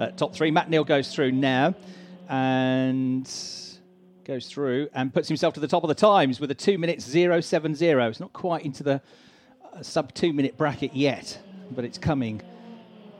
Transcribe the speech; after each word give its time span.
Uh, 0.00 0.08
top 0.08 0.34
three. 0.34 0.50
Matt 0.50 0.68
Neal 0.68 0.82
goes 0.82 1.14
through 1.14 1.30
now 1.30 1.72
and 2.28 3.30
goes 4.24 4.48
through 4.48 4.88
and 4.92 5.14
puts 5.14 5.28
himself 5.28 5.54
to 5.54 5.60
the 5.60 5.68
top 5.68 5.84
of 5.84 5.88
the 5.88 5.94
times 5.94 6.40
with 6.40 6.50
a 6.50 6.54
two 6.54 6.78
minutes 6.78 7.08
zero 7.08 7.40
seven 7.40 7.76
zero. 7.76 8.08
It's 8.08 8.18
not 8.18 8.32
quite 8.32 8.64
into 8.64 8.82
the 8.82 9.00
uh, 9.72 9.82
sub 9.84 10.12
two 10.12 10.32
minute 10.32 10.58
bracket 10.58 10.96
yet, 10.96 11.38
but 11.70 11.84
it's 11.84 11.96
coming. 11.96 12.42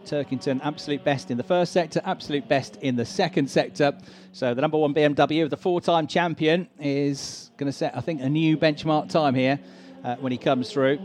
Turkington, 0.04 0.60
absolute 0.64 1.04
best 1.04 1.30
in 1.30 1.36
the 1.36 1.44
first 1.44 1.72
sector, 1.72 2.00
absolute 2.04 2.48
best 2.48 2.74
in 2.82 2.96
the 2.96 3.06
second 3.06 3.48
sector. 3.48 3.96
So 4.32 4.52
the 4.52 4.60
number 4.60 4.76
one 4.76 4.92
BMW, 4.92 5.48
the 5.48 5.56
four-time 5.56 6.08
champion, 6.08 6.68
is 6.80 7.52
going 7.56 7.70
to 7.70 7.72
set, 7.72 7.96
I 7.96 8.00
think, 8.00 8.20
a 8.20 8.28
new 8.28 8.56
benchmark 8.56 9.10
time 9.10 9.36
here 9.36 9.60
uh, 10.02 10.16
when 10.16 10.32
he 10.32 10.38
comes 10.38 10.72
through. 10.72 10.98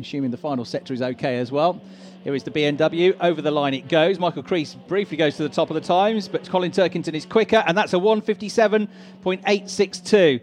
Assuming 0.00 0.32
the 0.32 0.36
final 0.36 0.64
sector 0.64 0.92
is 0.92 1.00
okay 1.00 1.38
as 1.38 1.52
well. 1.52 1.80
Here 2.22 2.34
is 2.34 2.42
the 2.42 2.50
BMW. 2.50 3.16
Over 3.20 3.40
the 3.40 3.50
line 3.50 3.72
it 3.72 3.88
goes. 3.88 4.18
Michael 4.18 4.42
Crees 4.42 4.74
briefly 4.74 5.16
goes 5.16 5.36
to 5.36 5.42
the 5.42 5.48
top 5.48 5.70
of 5.70 5.74
the 5.74 5.80
times, 5.80 6.28
but 6.28 6.46
Colin 6.48 6.70
Turkington 6.70 7.14
is 7.14 7.24
quicker, 7.24 7.64
and 7.66 7.78
that's 7.78 7.94
a 7.94 7.96
157.862. 7.96 10.42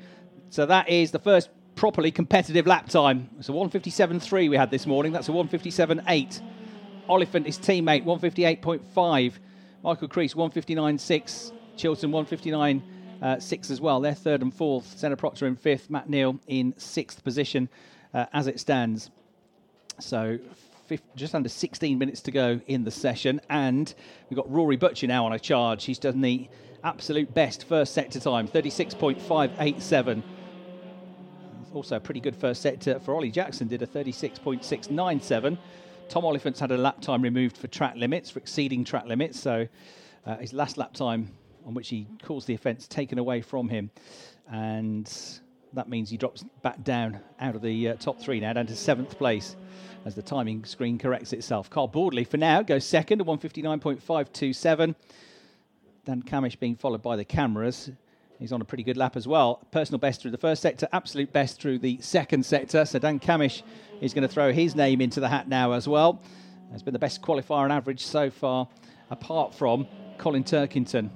So 0.50 0.66
that 0.66 0.90
is 0.90 1.12
the 1.12 1.20
first 1.20 1.52
properly 1.76 2.10
competitive 2.12 2.66
lap 2.66 2.90
time. 2.90 3.30
It's 3.38 3.50
a 3.50 3.52
157.3 3.52 4.50
we 4.50 4.58
had 4.58 4.72
this 4.72 4.88
morning. 4.88 5.12
That's 5.12 5.30
a 5.30 5.32
157.8. 5.32 6.42
Oliphant, 7.08 7.46
his 7.46 7.60
teammate, 7.60 8.04
158.5. 8.06 9.34
Michael 9.84 10.08
Crees, 10.08 10.34
159.6. 10.34 11.52
Chilton, 11.78 12.12
159.6 12.12 12.82
uh, 13.22 13.36
as 13.72 13.80
well. 13.80 14.02
They're 14.02 14.16
third 14.16 14.42
and 14.42 14.52
fourth. 14.52 14.98
Senna 14.98 15.16
Proctor 15.16 15.46
in 15.46 15.56
fifth. 15.56 15.92
Matt 15.92 16.10
Neal 16.10 16.40
in 16.48 16.74
sixth 16.78 17.24
position 17.24 17.70
uh, 18.16 18.26
as 18.34 18.48
it 18.48 18.60
stands. 18.60 19.12
So 20.00 20.40
just 21.16 21.36
under 21.36 21.50
16 21.50 21.98
minutes 21.98 22.22
to 22.22 22.32
go 22.32 22.62
in 22.68 22.84
the 22.84 22.92
session, 22.92 23.42
and 23.50 23.94
we've 24.30 24.38
got 24.38 24.52
Rory 24.52 24.78
Butcher 24.78 25.08
now 25.08 25.26
on 25.26 25.34
a 25.34 25.40
charge. 25.40 25.86
He's 25.86 26.00
done 26.00 26.22
the 26.22 26.50
absolute 26.84 27.34
best 27.34 27.66
first 27.66 27.94
sector 27.94 28.20
time, 28.20 28.48
36.587. 28.48 30.24
Also, 31.74 31.98
a 31.98 32.00
pretty 32.00 32.20
good 32.20 32.36
first 32.36 32.62
sector 32.62 33.00
for 33.00 33.14
Ollie 33.16 33.32
Jackson, 33.32 33.68
did 33.68 33.82
a 33.82 33.88
36.697. 33.88 35.58
Tom 36.10 36.24
Oliphant's 36.24 36.60
had 36.60 36.72
a 36.72 36.78
lap 36.78 37.02
time 37.02 37.22
removed 37.22 37.58
for 37.58 37.68
track 37.68 37.96
limits, 37.96 38.30
for 38.30 38.40
exceeding 38.40 38.84
track 38.84 39.06
limits, 39.06 39.40
so 39.40 39.68
uh, 40.26 40.38
his 40.38 40.54
last 40.54 40.78
lap 40.78 40.94
time 40.94 41.30
on 41.66 41.74
which 41.74 41.90
he 41.90 42.08
caused 42.24 42.48
the 42.48 42.54
offence 42.54 42.88
taken 42.88 43.20
away 43.20 43.42
from 43.42 43.68
him. 43.68 43.92
And 44.50 45.12
that 45.74 45.90
means 45.90 46.10
he 46.10 46.18
drops 46.18 46.44
back 46.62 46.84
down 46.84 47.20
out 47.40 47.56
of 47.56 47.62
the 47.62 47.90
uh, 47.90 47.96
top 47.96 48.20
three 48.20 48.40
now, 48.40 48.54
down 48.54 48.68
to 48.68 48.76
seventh 48.76 49.18
place 49.18 49.56
as 50.06 50.16
the 50.16 50.22
timing 50.22 50.64
screen 50.66 50.98
corrects 50.98 51.34
itself. 51.34 51.70
Carl 51.70 51.88
Boardley, 51.88 52.24
for 52.24 52.38
now, 52.38 52.62
goes 52.62 52.86
second 52.86 53.22
at 53.22 53.28
159.527. 53.28 54.96
Dan 56.06 56.24
Cammish 56.24 56.58
being 56.58 56.76
followed 56.76 57.02
by 57.02 57.18
the 57.18 57.26
cameras. 57.26 57.92
He's 58.40 58.52
on 58.52 58.62
a 58.62 58.66
pretty 58.66 58.84
good 58.84 58.98
lap 58.98 59.16
as 59.18 59.28
well. 59.28 59.66
Personal 59.72 60.00
best 60.00 60.22
through 60.22 60.32
the 60.32 60.38
first 60.38 60.62
sector, 60.62 60.88
absolute 60.94 61.34
best 61.34 61.60
through 61.60 61.80
the 61.80 62.00
second 62.02 62.46
sector. 62.46 62.86
So 62.86 63.00
Dan 63.00 63.20
Cammish 63.20 63.64
is 64.00 64.14
going 64.14 64.28
to 64.28 64.34
throw 64.34 64.54
his 64.54 64.76
name 64.76 65.02
into 65.02 65.20
the 65.20 65.28
hat 65.28 65.48
now 65.48 65.74
as 65.74 65.88
well. 65.88 66.22
Has 66.72 66.84
been 66.84 66.94
the 66.94 67.00
best 67.00 67.22
qualifier 67.22 67.64
on 67.64 67.72
average 67.72 68.06
so 68.06 68.30
far, 68.30 68.68
apart 69.10 69.56
from 69.56 69.88
Colin 70.18 70.44
Turkington, 70.44 71.10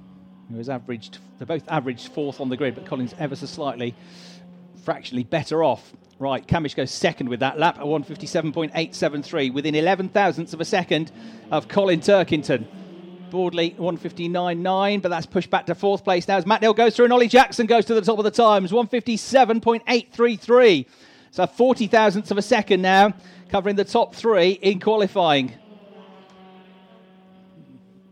who 0.49 0.57
has 0.57 0.69
averaged, 0.69 1.19
they're 1.37 1.45
both 1.45 1.67
averaged 1.69 2.11
fourth 2.11 2.41
on 2.41 2.49
the 2.49 2.57
grid, 2.57 2.75
but 2.75 2.85
Colin's 2.85 3.13
ever 3.19 3.35
so 3.35 3.45
slightly, 3.45 3.95
fractionally 4.83 5.23
better 5.23 5.63
off 5.63 5.93
Right, 6.21 6.47
Cammish 6.47 6.75
goes 6.75 6.91
second 6.91 7.29
with 7.29 7.39
that 7.39 7.57
lap 7.57 7.79
at 7.79 7.83
157.873, 7.83 9.51
within 9.51 9.73
11 9.73 10.09
thousandths 10.09 10.53
of 10.53 10.61
a 10.61 10.65
second 10.65 11.11
of 11.49 11.67
Colin 11.67 11.99
Turkington. 11.99 12.67
Boardley 13.31 13.71
159.9, 13.71 15.01
but 15.01 15.09
that's 15.09 15.25
pushed 15.25 15.49
back 15.49 15.65
to 15.65 15.73
fourth 15.73 16.03
place 16.03 16.27
now 16.27 16.37
as 16.37 16.45
Matt 16.45 16.61
Neal 16.61 16.75
goes 16.75 16.95
through 16.95 17.05
and 17.05 17.13
Ollie 17.13 17.27
Jackson 17.27 17.65
goes 17.65 17.85
to 17.85 17.95
the 17.95 18.01
top 18.01 18.19
of 18.19 18.23
the 18.23 18.29
times, 18.29 18.71
157.833. 18.71 20.85
So 21.31 21.47
40 21.47 21.87
thousandths 21.87 22.29
of 22.29 22.37
a 22.37 22.43
second 22.43 22.83
now, 22.83 23.15
covering 23.49 23.75
the 23.75 23.83
top 23.83 24.13
three 24.13 24.51
in 24.51 24.79
qualifying. 24.79 25.55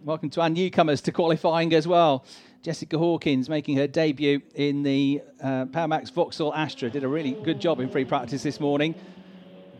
Welcome 0.04 0.32
to 0.32 0.42
our 0.42 0.50
newcomers 0.50 1.02
to 1.02 1.12
qualifying 1.12 1.76
as 1.76 1.88
well. 1.88 2.26
Jessica 2.62 2.98
Hawkins 2.98 3.48
making 3.48 3.78
her 3.78 3.88
debut 3.88 4.42
in 4.54 4.84
the 4.84 5.22
uh, 5.42 5.66
Powermax 5.66 6.12
Vauxhall 6.12 6.54
Astra. 6.54 6.90
Did 6.90 7.06
a 7.06 7.08
really 7.08 7.32
good 7.32 7.62
job 7.62 7.80
in 7.80 7.90
free 7.90 8.04
practice 8.04 8.44
this 8.44 8.60
morning. 8.60 8.96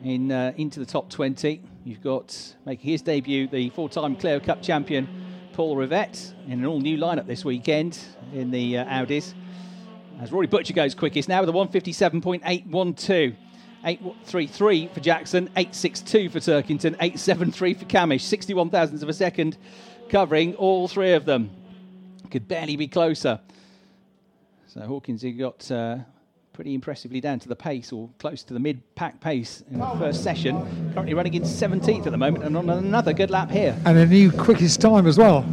In 0.02 0.32
uh, 0.32 0.54
into 0.56 0.80
the 0.80 0.86
top 0.86 1.10
20, 1.10 1.62
you've 1.84 2.02
got 2.02 2.56
making 2.66 2.90
his 2.90 3.02
debut 3.02 3.48
the 3.48 3.70
four-time 3.72 4.16
Clio 4.16 4.40
Cup 4.40 4.62
champion 4.62 5.10
Paul 5.52 5.76
Rivett 5.76 6.34
in 6.48 6.54
an 6.54 6.66
all-new 6.66 6.98
lineup 6.98 7.28
this 7.28 7.44
weekend 7.44 8.00
in 8.34 8.50
the 8.50 8.78
uh, 8.78 8.86
Audis. 8.86 9.34
As 10.22 10.32
Rory 10.32 10.48
Butcher 10.48 10.74
goes 10.74 10.96
quickest 10.96 11.28
now 11.28 11.42
with 11.42 11.50
a 11.50 11.54
157.812. 11.54 13.36
833 13.84 14.88
for 14.94 15.00
Jackson, 15.00 15.46
862 15.56 16.30
for 16.30 16.40
Turkington, 16.40 16.96
873 17.00 17.74
for 17.76 17.86
Cammish, 17.86 18.22
61 18.22 18.70
thousandths 18.70 19.04
of 19.04 19.08
a 19.08 19.14
second 19.14 19.58
covering 20.10 20.54
all 20.56 20.90
three 20.90 21.14
of 21.14 21.24
them 21.24 21.50
could 22.30 22.48
barely 22.48 22.76
be 22.76 22.88
closer. 22.88 23.40
So 24.68 24.82
Hawkins, 24.82 25.22
he 25.22 25.32
got 25.32 25.70
uh, 25.72 25.98
pretty 26.54 26.74
impressively 26.74 27.22
down 27.22 27.40
to 27.40 27.48
the 27.48 27.56
pace 27.56 27.92
or 27.92 28.10
close 28.20 28.44
to 28.44 28.54
the 28.54 28.60
mid 28.60 28.82
pack 28.96 29.20
pace 29.20 29.64
in 29.72 29.80
the 29.80 29.88
first 29.98 30.24
session. 30.24 30.56
Currently 30.94 31.14
running 31.14 31.34
in 31.34 31.44
17th 31.44 32.06
at 32.06 32.12
the 32.12 32.18
moment 32.18 32.44
and 32.44 32.58
on 32.58 32.70
another 32.70 33.14
good 33.14 33.30
lap 33.30 33.50
here. 33.50 33.78
And 33.86 33.98
a 33.98 34.06
new 34.06 34.32
quickest 34.32 34.82
time 34.82 35.08
as 35.08 35.18
well. 35.18 35.46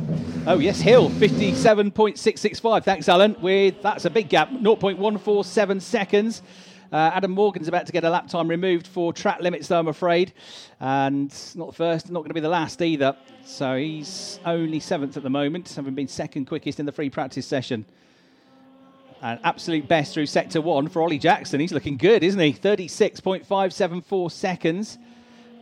Oh, 0.48 0.58
yes, 0.58 0.80
Hill, 0.80 1.10
57.665. 1.10 2.84
Thanks, 2.84 3.08
Alan. 3.08 3.36
With 3.40 3.82
That's 3.82 4.04
a 4.04 4.10
big 4.10 4.28
gap, 4.28 4.50
0.147 4.50 5.80
seconds. 5.80 6.42
Uh, 6.92 7.10
Adam 7.14 7.30
Morgan's 7.32 7.68
about 7.68 7.86
to 7.86 7.92
get 7.92 8.04
a 8.04 8.10
lap 8.10 8.28
time 8.28 8.48
removed 8.48 8.86
for 8.86 9.12
track 9.12 9.40
limits, 9.40 9.68
though, 9.68 9.78
I'm 9.78 9.88
afraid. 9.88 10.32
And 10.80 11.34
not 11.54 11.68
the 11.68 11.74
first, 11.74 12.10
not 12.10 12.20
going 12.20 12.28
to 12.28 12.34
be 12.34 12.40
the 12.40 12.48
last 12.48 12.80
either. 12.82 13.16
So 13.44 13.76
he's 13.76 14.38
only 14.44 14.80
seventh 14.80 15.16
at 15.16 15.22
the 15.22 15.30
moment, 15.30 15.72
having 15.74 15.94
been 15.94 16.08
second 16.08 16.46
quickest 16.46 16.80
in 16.80 16.86
the 16.86 16.92
free 16.92 17.10
practice 17.10 17.46
session. 17.46 17.84
An 19.22 19.40
absolute 19.44 19.88
best 19.88 20.14
through 20.14 20.26
sector 20.26 20.60
one 20.60 20.88
for 20.88 21.02
Ollie 21.02 21.18
Jackson. 21.18 21.58
He's 21.58 21.72
looking 21.72 21.96
good, 21.96 22.22
isn't 22.22 22.40
he? 22.40 22.52
36.574 22.52 24.30
seconds. 24.30 24.98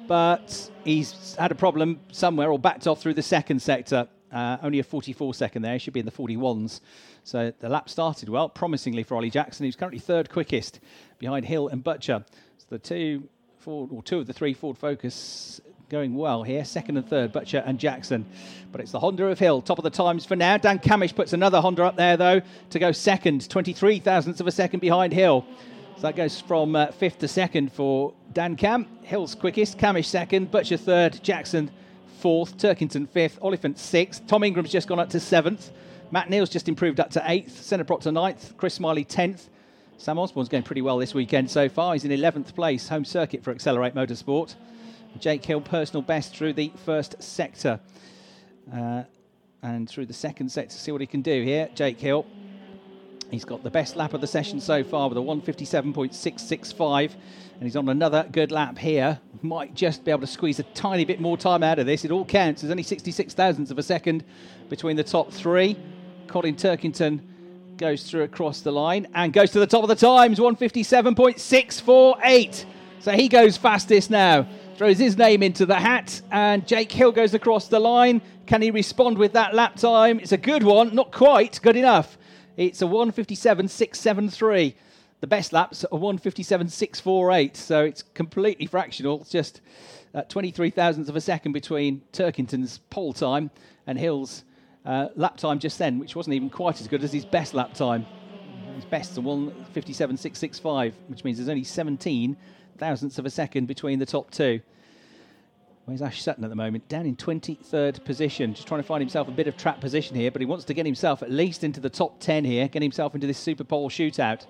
But 0.06 0.70
he's 0.84 1.34
had 1.36 1.50
a 1.50 1.54
problem 1.54 2.00
somewhere 2.12 2.50
or 2.50 2.58
backed 2.58 2.86
off 2.86 3.00
through 3.00 3.14
the 3.14 3.22
second 3.22 3.62
sector. 3.62 4.08
Uh, 4.34 4.58
only 4.64 4.80
a 4.80 4.82
44 4.82 5.32
second 5.32 5.62
there. 5.62 5.74
He 5.74 5.78
should 5.78 5.94
be 5.94 6.00
in 6.00 6.06
the 6.06 6.12
41s. 6.12 6.80
So 7.22 7.52
the 7.60 7.68
lap 7.68 7.88
started 7.88 8.28
well, 8.28 8.48
promisingly 8.48 9.04
for 9.04 9.14
Ollie 9.14 9.30
Jackson, 9.30 9.64
who's 9.64 9.76
currently 9.76 10.00
third 10.00 10.28
quickest 10.28 10.80
behind 11.20 11.46
Hill 11.46 11.68
and 11.68 11.84
Butcher. 11.84 12.24
So 12.58 12.66
the 12.68 12.80
two 12.80 13.28
Ford, 13.60 13.90
or 13.92 14.02
two 14.02 14.18
of 14.18 14.26
the 14.26 14.32
three 14.32 14.52
Ford 14.52 14.76
Focus 14.76 15.60
going 15.88 16.16
well 16.16 16.42
here. 16.42 16.64
Second 16.64 16.96
and 16.96 17.08
third, 17.08 17.30
Butcher 17.30 17.62
and 17.64 17.78
Jackson. 17.78 18.26
But 18.72 18.80
it's 18.80 18.90
the 18.90 18.98
Honda 18.98 19.26
of 19.26 19.38
Hill, 19.38 19.62
top 19.62 19.78
of 19.78 19.84
the 19.84 19.90
times 19.90 20.26
for 20.26 20.34
now. 20.34 20.56
Dan 20.56 20.80
Cammish 20.80 21.14
puts 21.14 21.32
another 21.32 21.60
Honda 21.60 21.84
up 21.84 21.94
there, 21.94 22.16
though, 22.16 22.42
to 22.70 22.78
go 22.80 22.90
second, 22.90 23.48
23 23.48 24.00
thousandths 24.00 24.40
of 24.40 24.48
a 24.48 24.52
second 24.52 24.80
behind 24.80 25.12
Hill. 25.12 25.46
So 25.94 26.02
that 26.02 26.16
goes 26.16 26.40
from 26.40 26.74
uh, 26.74 26.86
fifth 26.88 27.20
to 27.20 27.28
second 27.28 27.72
for 27.72 28.12
Dan 28.32 28.56
Cam. 28.56 28.88
Hill's 29.02 29.36
quickest, 29.36 29.78
Cammish 29.78 30.06
second, 30.06 30.50
Butcher 30.50 30.76
third, 30.76 31.22
Jackson 31.22 31.70
fourth, 32.24 32.56
Turkington 32.56 33.06
fifth, 33.06 33.38
Oliphant 33.42 33.78
sixth. 33.78 34.26
Tom 34.26 34.44
Ingram's 34.44 34.72
just 34.72 34.88
gone 34.88 34.98
up 34.98 35.10
to 35.10 35.20
seventh. 35.20 35.70
Matt 36.10 36.30
Neal's 36.30 36.48
just 36.48 36.70
improved 36.70 36.98
up 36.98 37.10
to 37.10 37.22
eighth. 37.30 37.62
Senna 37.62 37.84
Proctor 37.84 38.10
ninth. 38.12 38.54
Chris 38.56 38.72
Smiley 38.72 39.04
tenth. 39.04 39.50
Sam 39.98 40.18
Osborne's 40.18 40.48
going 40.48 40.62
pretty 40.62 40.80
well 40.80 40.96
this 40.96 41.12
weekend 41.12 41.50
so 41.50 41.68
far. 41.68 41.92
He's 41.92 42.06
in 42.06 42.10
11th 42.10 42.54
place, 42.54 42.88
home 42.88 43.04
circuit 43.04 43.44
for 43.44 43.50
Accelerate 43.50 43.94
Motorsport. 43.94 44.54
Jake 45.18 45.44
Hill, 45.44 45.60
personal 45.60 46.00
best 46.00 46.34
through 46.34 46.54
the 46.54 46.72
first 46.86 47.22
sector. 47.22 47.78
Uh, 48.72 49.02
and 49.62 49.86
through 49.86 50.06
the 50.06 50.14
second 50.14 50.50
sector, 50.50 50.78
see 50.78 50.92
what 50.92 51.02
he 51.02 51.06
can 51.06 51.20
do 51.20 51.42
here. 51.42 51.68
Jake 51.74 52.00
Hill. 52.00 52.24
He's 53.30 53.44
got 53.44 53.62
the 53.62 53.70
best 53.70 53.94
lap 53.96 54.14
of 54.14 54.20
the 54.20 54.26
session 54.26 54.60
so 54.60 54.82
far 54.84 55.08
with 55.08 55.18
a 55.18 55.20
157.665. 55.20 57.12
And 57.54 57.62
he's 57.62 57.76
on 57.76 57.88
another 57.88 58.26
good 58.30 58.52
lap 58.52 58.76
here. 58.78 59.18
Might 59.42 59.74
just 59.74 60.04
be 60.04 60.10
able 60.10 60.22
to 60.22 60.26
squeeze 60.26 60.58
a 60.58 60.64
tiny 60.64 61.04
bit 61.04 61.20
more 61.20 61.36
time 61.36 61.62
out 61.62 61.78
of 61.78 61.86
this. 61.86 62.04
It 62.04 62.10
all 62.10 62.24
counts. 62.24 62.62
There's 62.62 62.70
only 62.70 62.82
66 62.82 63.34
thousandths 63.34 63.70
of 63.70 63.78
a 63.78 63.82
second 63.82 64.24
between 64.68 64.96
the 64.96 65.04
top 65.04 65.32
three. 65.32 65.76
Colin 66.26 66.56
Turkington 66.56 67.20
goes 67.76 68.08
through 68.08 68.22
across 68.22 68.60
the 68.60 68.72
line 68.72 69.08
and 69.14 69.32
goes 69.32 69.50
to 69.52 69.58
the 69.58 69.66
top 69.66 69.82
of 69.82 69.88
the 69.88 69.96
times 69.96 70.38
157.648. 70.38 72.64
So 73.00 73.12
he 73.12 73.28
goes 73.28 73.56
fastest 73.56 74.10
now. 74.10 74.46
Throws 74.76 74.98
his 74.98 75.16
name 75.16 75.42
into 75.44 75.66
the 75.66 75.76
hat, 75.76 76.20
and 76.32 76.66
Jake 76.66 76.90
Hill 76.90 77.12
goes 77.12 77.32
across 77.32 77.68
the 77.68 77.78
line. 77.78 78.20
Can 78.46 78.60
he 78.60 78.72
respond 78.72 79.18
with 79.18 79.34
that 79.34 79.54
lap 79.54 79.76
time? 79.76 80.18
It's 80.18 80.32
a 80.32 80.36
good 80.36 80.64
one, 80.64 80.92
not 80.94 81.12
quite 81.12 81.60
good 81.62 81.76
enough. 81.76 82.18
It's 82.56 82.82
a 82.82 82.84
157.673. 82.84 84.74
The 85.20 85.26
best 85.26 85.52
lap's 85.52 85.82
a 85.84 85.88
157.648, 85.88 87.56
so 87.56 87.84
it's 87.84 88.02
completely 88.02 88.66
fractional. 88.66 89.22
It's 89.22 89.30
just 89.30 89.60
uh, 90.14 90.22
23 90.22 90.70
thousandths 90.70 91.08
of 91.08 91.16
a 91.16 91.20
second 91.20 91.52
between 91.52 92.02
Turkington's 92.12 92.78
pole 92.90 93.12
time 93.12 93.50
and 93.86 93.98
Hill's 93.98 94.44
uh, 94.84 95.08
lap 95.16 95.36
time 95.36 95.58
just 95.58 95.78
then, 95.78 95.98
which 95.98 96.14
wasn't 96.14 96.34
even 96.34 96.48
quite 96.48 96.80
as 96.80 96.86
good 96.86 97.02
as 97.02 97.12
his 97.12 97.24
best 97.24 97.54
lap 97.54 97.74
time. 97.74 98.06
His 98.76 98.84
best 98.84 99.12
is 99.12 99.18
157.665, 99.18 100.92
which 101.08 101.24
means 101.24 101.38
there's 101.38 101.48
only 101.48 101.64
17 101.64 102.36
thousandths 102.76 103.18
of 103.18 103.26
a 103.26 103.30
second 103.30 103.66
between 103.66 103.98
the 103.98 104.06
top 104.06 104.30
two. 104.30 104.60
Where's 105.86 106.00
Ash 106.00 106.22
Sutton 106.22 106.44
at 106.44 106.50
the 106.50 106.56
moment? 106.56 106.88
Down 106.88 107.04
in 107.04 107.14
23rd 107.14 108.04
position, 108.06 108.54
just 108.54 108.66
trying 108.66 108.80
to 108.80 108.86
find 108.86 109.02
himself 109.02 109.28
a 109.28 109.32
bit 109.32 109.46
of 109.46 109.56
trap 109.58 109.82
position 109.82 110.16
here, 110.16 110.30
but 110.30 110.40
he 110.40 110.46
wants 110.46 110.64
to 110.64 110.74
get 110.74 110.86
himself 110.86 111.22
at 111.22 111.30
least 111.30 111.62
into 111.62 111.78
the 111.78 111.90
top 111.90 112.20
10 112.20 112.46
here, 112.46 112.68
get 112.68 112.80
himself 112.80 113.14
into 113.14 113.26
this 113.26 113.36
Super 113.36 113.64
Pole 113.64 113.90
shootout. 113.90 114.46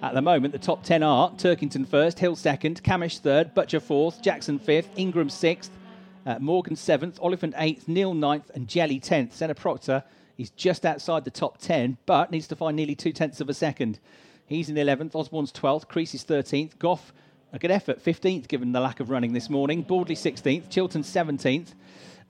At 0.00 0.14
the 0.14 0.22
moment, 0.22 0.52
the 0.52 0.60
top 0.60 0.84
10 0.84 1.02
are 1.02 1.32
Turkington 1.32 1.88
first, 1.88 2.20
Hill 2.20 2.36
second, 2.36 2.84
Cammish 2.84 3.18
third, 3.18 3.52
Butcher 3.52 3.80
fourth, 3.80 4.22
Jackson 4.22 4.60
fifth, 4.60 4.90
Ingram 4.96 5.28
sixth, 5.28 5.72
uh, 6.24 6.38
Morgan 6.38 6.76
seventh, 6.76 7.18
Oliphant 7.20 7.54
eighth, 7.56 7.88
Neal 7.88 8.14
ninth, 8.14 8.48
and 8.54 8.68
Jelley 8.68 9.02
tenth. 9.02 9.34
Senna 9.34 9.56
Proctor 9.56 10.04
is 10.38 10.50
just 10.50 10.86
outside 10.86 11.24
the 11.24 11.32
top 11.32 11.58
10, 11.58 11.98
but 12.06 12.30
needs 12.30 12.46
to 12.46 12.54
find 12.54 12.76
nearly 12.76 12.94
two 12.94 13.12
tenths 13.12 13.40
of 13.40 13.48
a 13.48 13.54
second. 13.54 13.98
He's 14.46 14.70
in 14.70 14.76
11th, 14.76 15.16
Osborne's 15.16 15.52
12th, 15.52 15.88
Crees 15.88 16.14
is 16.14 16.24
13th, 16.24 16.78
Goff 16.78 17.12
a 17.52 17.58
good 17.58 17.70
effort, 17.70 18.02
15th 18.02 18.48
given 18.48 18.72
the 18.72 18.80
lack 18.80 19.00
of 19.00 19.10
running 19.10 19.32
this 19.32 19.50
morning. 19.50 19.82
Boardley 19.82 20.14
16th, 20.14 20.70
Chilton 20.70 21.02
17th. 21.02 21.74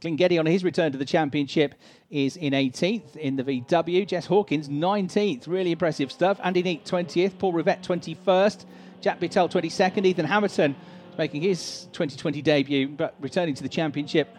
Glynn 0.00 0.16
Geddie 0.16 0.38
on 0.38 0.46
his 0.46 0.64
return 0.64 0.92
to 0.92 0.98
the 0.98 1.04
championship 1.04 1.74
is 2.10 2.36
in 2.36 2.54
18th 2.54 3.16
in 3.16 3.36
the 3.36 3.44
VW. 3.44 4.06
Jess 4.06 4.24
Hawkins 4.26 4.68
19th, 4.68 5.46
really 5.46 5.72
impressive 5.72 6.10
stuff. 6.10 6.40
Andy 6.42 6.62
Neate 6.62 6.84
20th, 6.84 7.38
Paul 7.38 7.52
Rivett 7.52 7.82
21st, 7.82 8.64
Jack 9.02 9.20
Butel 9.20 9.50
22nd, 9.50 10.06
Ethan 10.06 10.24
Hammerton 10.24 10.74
making 11.18 11.42
his 11.42 11.88
2020 11.92 12.40
debut 12.40 12.88
but 12.88 13.14
returning 13.20 13.54
to 13.54 13.62
the 13.62 13.68
championship. 13.68 14.38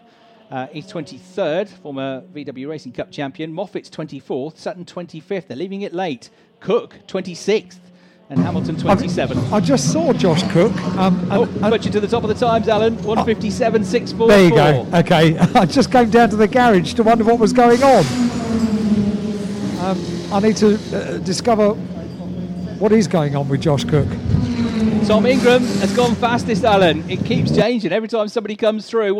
Uh, 0.50 0.66
he's 0.66 0.86
23rd, 0.86 1.68
former 1.68 2.22
VW 2.34 2.68
Racing 2.68 2.92
Cup 2.92 3.12
champion. 3.12 3.52
Moffat's 3.52 3.88
24th, 3.88 4.58
Sutton 4.58 4.84
25th. 4.84 5.46
They're 5.46 5.56
leaving 5.56 5.82
it 5.82 5.94
late. 5.94 6.28
Cook 6.58 6.96
26th 7.06 7.78
and 8.32 8.40
Hamilton 8.42 8.76
27. 8.76 9.38
I, 9.38 9.56
I 9.56 9.60
just 9.60 9.92
saw 9.92 10.12
Josh 10.14 10.42
Cook. 10.52 10.74
Um, 10.96 11.28
oh, 11.30 11.46
put 11.68 11.84
you 11.84 11.90
to 11.90 12.00
the 12.00 12.08
top 12.08 12.22
of 12.22 12.28
the 12.28 12.34
times, 12.34 12.66
Alan. 12.66 12.94
157, 13.02 13.84
644. 13.84 14.28
There 14.28 14.44
you 14.44 14.54
go. 14.54 14.98
Okay, 14.98 15.38
I 15.54 15.66
just 15.66 15.92
came 15.92 16.08
down 16.08 16.30
to 16.30 16.36
the 16.36 16.48
garage 16.48 16.94
to 16.94 17.02
wonder 17.02 17.24
what 17.24 17.38
was 17.38 17.52
going 17.52 17.82
on. 17.82 18.04
Um, 19.80 20.32
I 20.32 20.40
need 20.40 20.56
to 20.56 20.74
uh, 20.74 21.18
discover 21.18 21.74
what 22.78 22.90
is 22.92 23.06
going 23.06 23.36
on 23.36 23.48
with 23.50 23.60
Josh 23.60 23.84
Cook. 23.84 24.08
Tom 25.06 25.26
Ingram 25.26 25.62
has 25.62 25.94
gone 25.94 26.14
fastest, 26.14 26.64
Alan. 26.64 27.08
It 27.10 27.24
keeps 27.26 27.54
changing 27.54 27.92
every 27.92 28.08
time 28.08 28.28
somebody 28.28 28.56
comes 28.56 28.88
through. 28.88 29.14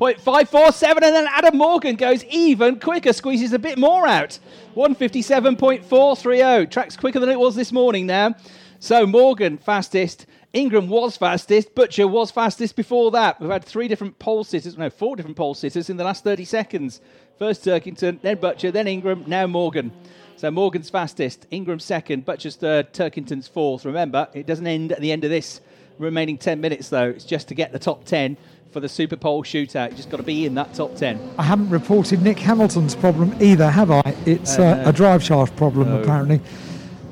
157.547, 0.00 0.92
and 0.94 1.02
then 1.02 1.26
Adam 1.30 1.58
Morgan 1.58 1.94
goes 1.94 2.24
even 2.24 2.80
quicker, 2.80 3.12
squeezes 3.12 3.52
a 3.52 3.58
bit 3.58 3.76
more 3.76 4.06
out. 4.06 4.38
157.430. 4.74 6.70
Tracks 6.70 6.96
quicker 6.96 7.20
than 7.20 7.28
it 7.28 7.38
was 7.38 7.54
this 7.54 7.70
morning 7.70 8.06
now. 8.06 8.34
So 8.78 9.06
Morgan 9.06 9.58
fastest. 9.58 10.24
Ingram 10.54 10.88
was 10.88 11.18
fastest. 11.18 11.74
Butcher 11.74 12.08
was 12.08 12.30
fastest 12.30 12.76
before 12.76 13.10
that. 13.10 13.38
We've 13.42 13.50
had 13.50 13.62
three 13.62 13.88
different 13.88 14.18
pole 14.18 14.42
sitters, 14.42 14.78
no, 14.78 14.88
four 14.88 15.16
different 15.16 15.36
pole 15.36 15.52
sitters 15.52 15.90
in 15.90 15.98
the 15.98 16.04
last 16.04 16.24
30 16.24 16.46
seconds. 16.46 17.02
First 17.38 17.62
Turkington, 17.62 18.22
then 18.22 18.38
Butcher, 18.38 18.70
then 18.70 18.88
Ingram, 18.88 19.24
now 19.26 19.46
Morgan. 19.46 19.92
So 20.36 20.50
Morgan's 20.50 20.88
fastest, 20.88 21.46
Ingram 21.50 21.78
second, 21.78 22.24
Butcher's 22.24 22.56
third, 22.56 22.94
Turkington's 22.94 23.48
fourth. 23.48 23.84
Remember, 23.84 24.28
it 24.32 24.46
doesn't 24.46 24.66
end 24.66 24.92
at 24.92 25.00
the 25.00 25.12
end 25.12 25.24
of 25.24 25.30
this 25.30 25.60
remaining 25.98 26.38
10 26.38 26.60
minutes, 26.60 26.88
though. 26.88 27.10
It's 27.10 27.24
just 27.24 27.48
to 27.48 27.54
get 27.54 27.72
the 27.72 27.78
top 27.78 28.04
10 28.04 28.38
for 28.70 28.80
the 28.80 28.88
Super 28.88 29.16
Pole 29.16 29.42
shootout. 29.42 29.90
You 29.90 29.96
just 29.96 30.10
got 30.10 30.18
to 30.18 30.22
be 30.22 30.46
in 30.46 30.54
that 30.54 30.74
top 30.74 30.94
10. 30.94 31.34
I 31.38 31.42
haven't 31.42 31.70
reported 31.70 32.22
Nick 32.22 32.38
Hamilton's 32.38 32.94
problem 32.94 33.34
either, 33.40 33.68
have 33.70 33.90
I? 33.90 34.02
It's 34.26 34.58
uh, 34.58 34.82
uh, 34.84 34.90
a 34.90 34.92
drive 34.92 35.22
shaft 35.22 35.56
problem, 35.56 35.88
no. 35.88 36.00
apparently. 36.00 36.40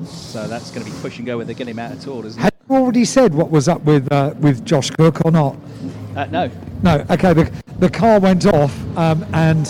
So 0.05 0.47
that's 0.47 0.71
going 0.71 0.85
to 0.85 0.91
be 0.91 0.97
push 1.01 1.17
and 1.17 1.25
go 1.25 1.37
when 1.37 1.47
they 1.47 1.53
get 1.53 1.67
him 1.67 1.79
out 1.79 1.91
at 1.91 2.07
all, 2.07 2.25
isn't 2.25 2.41
Had 2.41 2.53
it? 2.53 2.67
Had 2.67 2.73
you 2.75 2.81
already 2.81 3.05
said 3.05 3.33
what 3.33 3.51
was 3.51 3.67
up 3.67 3.81
with 3.83 4.09
uh, 4.11 4.33
with 4.39 4.63
Josh 4.63 4.91
Cook 4.91 5.25
or 5.25 5.31
not? 5.31 5.57
Uh, 6.15 6.25
no. 6.25 6.51
No. 6.81 7.05
Okay. 7.09 7.33
The, 7.33 7.51
the 7.79 7.89
car 7.89 8.19
went 8.19 8.45
off 8.45 8.73
um, 8.97 9.25
and 9.33 9.67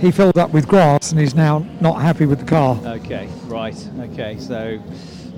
he 0.00 0.10
filled 0.10 0.38
up 0.38 0.50
with 0.50 0.68
grass 0.68 1.10
and 1.10 1.20
he's 1.20 1.34
now 1.34 1.66
not 1.80 2.00
happy 2.00 2.26
with 2.26 2.40
the 2.40 2.44
car. 2.44 2.78
Okay, 2.84 3.28
right. 3.46 3.88
Okay, 4.00 4.36
so 4.38 4.80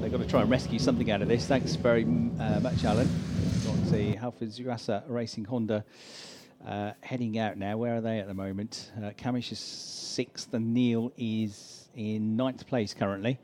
they've 0.04 0.12
got 0.12 0.20
to 0.20 0.28
try 0.28 0.42
and 0.42 0.50
rescue 0.50 0.78
something 0.78 1.10
out 1.10 1.22
of 1.22 1.28
this. 1.28 1.46
Thanks 1.46 1.76
very 1.76 2.02
uh, 2.04 2.60
much, 2.60 2.84
Alan. 2.84 3.08
Got 3.64 3.90
the 3.90 4.14
Halford 4.16 4.52
Racing 5.08 5.46
Honda 5.46 5.82
uh, 6.68 6.92
heading 7.00 7.38
out 7.38 7.56
now. 7.56 7.78
Where 7.78 7.96
are 7.96 8.00
they 8.02 8.18
at 8.18 8.26
the 8.26 8.34
moment? 8.34 8.92
Uh, 8.98 9.12
Cammish 9.12 9.50
is 9.50 9.58
sixth 9.58 10.52
and 10.52 10.74
Neal 10.74 11.10
is 11.16 11.88
in 11.94 12.36
ninth 12.36 12.66
place 12.66 12.92
currently. 12.92 13.38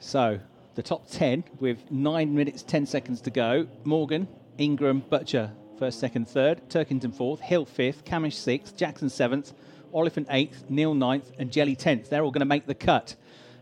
So 0.00 0.40
the 0.74 0.82
top 0.82 1.08
10 1.12 1.44
with 1.60 1.92
9 1.92 2.34
minutes 2.34 2.64
10 2.64 2.84
seconds 2.84 3.20
to 3.20 3.30
go. 3.30 3.68
Morgan, 3.84 4.26
Ingram, 4.58 5.04
Butcher 5.08 5.52
first, 5.78 6.00
second, 6.00 6.26
third. 6.26 6.68
Turkington 6.68 7.14
fourth. 7.14 7.38
Hill 7.38 7.66
fifth. 7.66 8.04
Cammish 8.04 8.34
sixth. 8.34 8.76
Jackson 8.76 9.08
seventh. 9.08 9.52
Oliphant 9.94 10.28
8th, 10.28 10.68
Neal 10.68 10.92
ninth. 10.92 11.30
and 11.38 11.52
Jelley 11.52 11.78
10th. 11.78 12.08
They're 12.08 12.24
all 12.24 12.32
going 12.32 12.40
to 12.40 12.46
make 12.46 12.66
the 12.66 12.74
cut. 12.74 13.14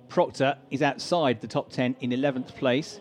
Proctor 0.09 0.57
is 0.71 0.83
outside 0.83 1.41
the 1.41 1.47
top 1.47 1.71
10 1.71 1.97
in 2.01 2.11
11th 2.11 2.55
place. 2.55 3.01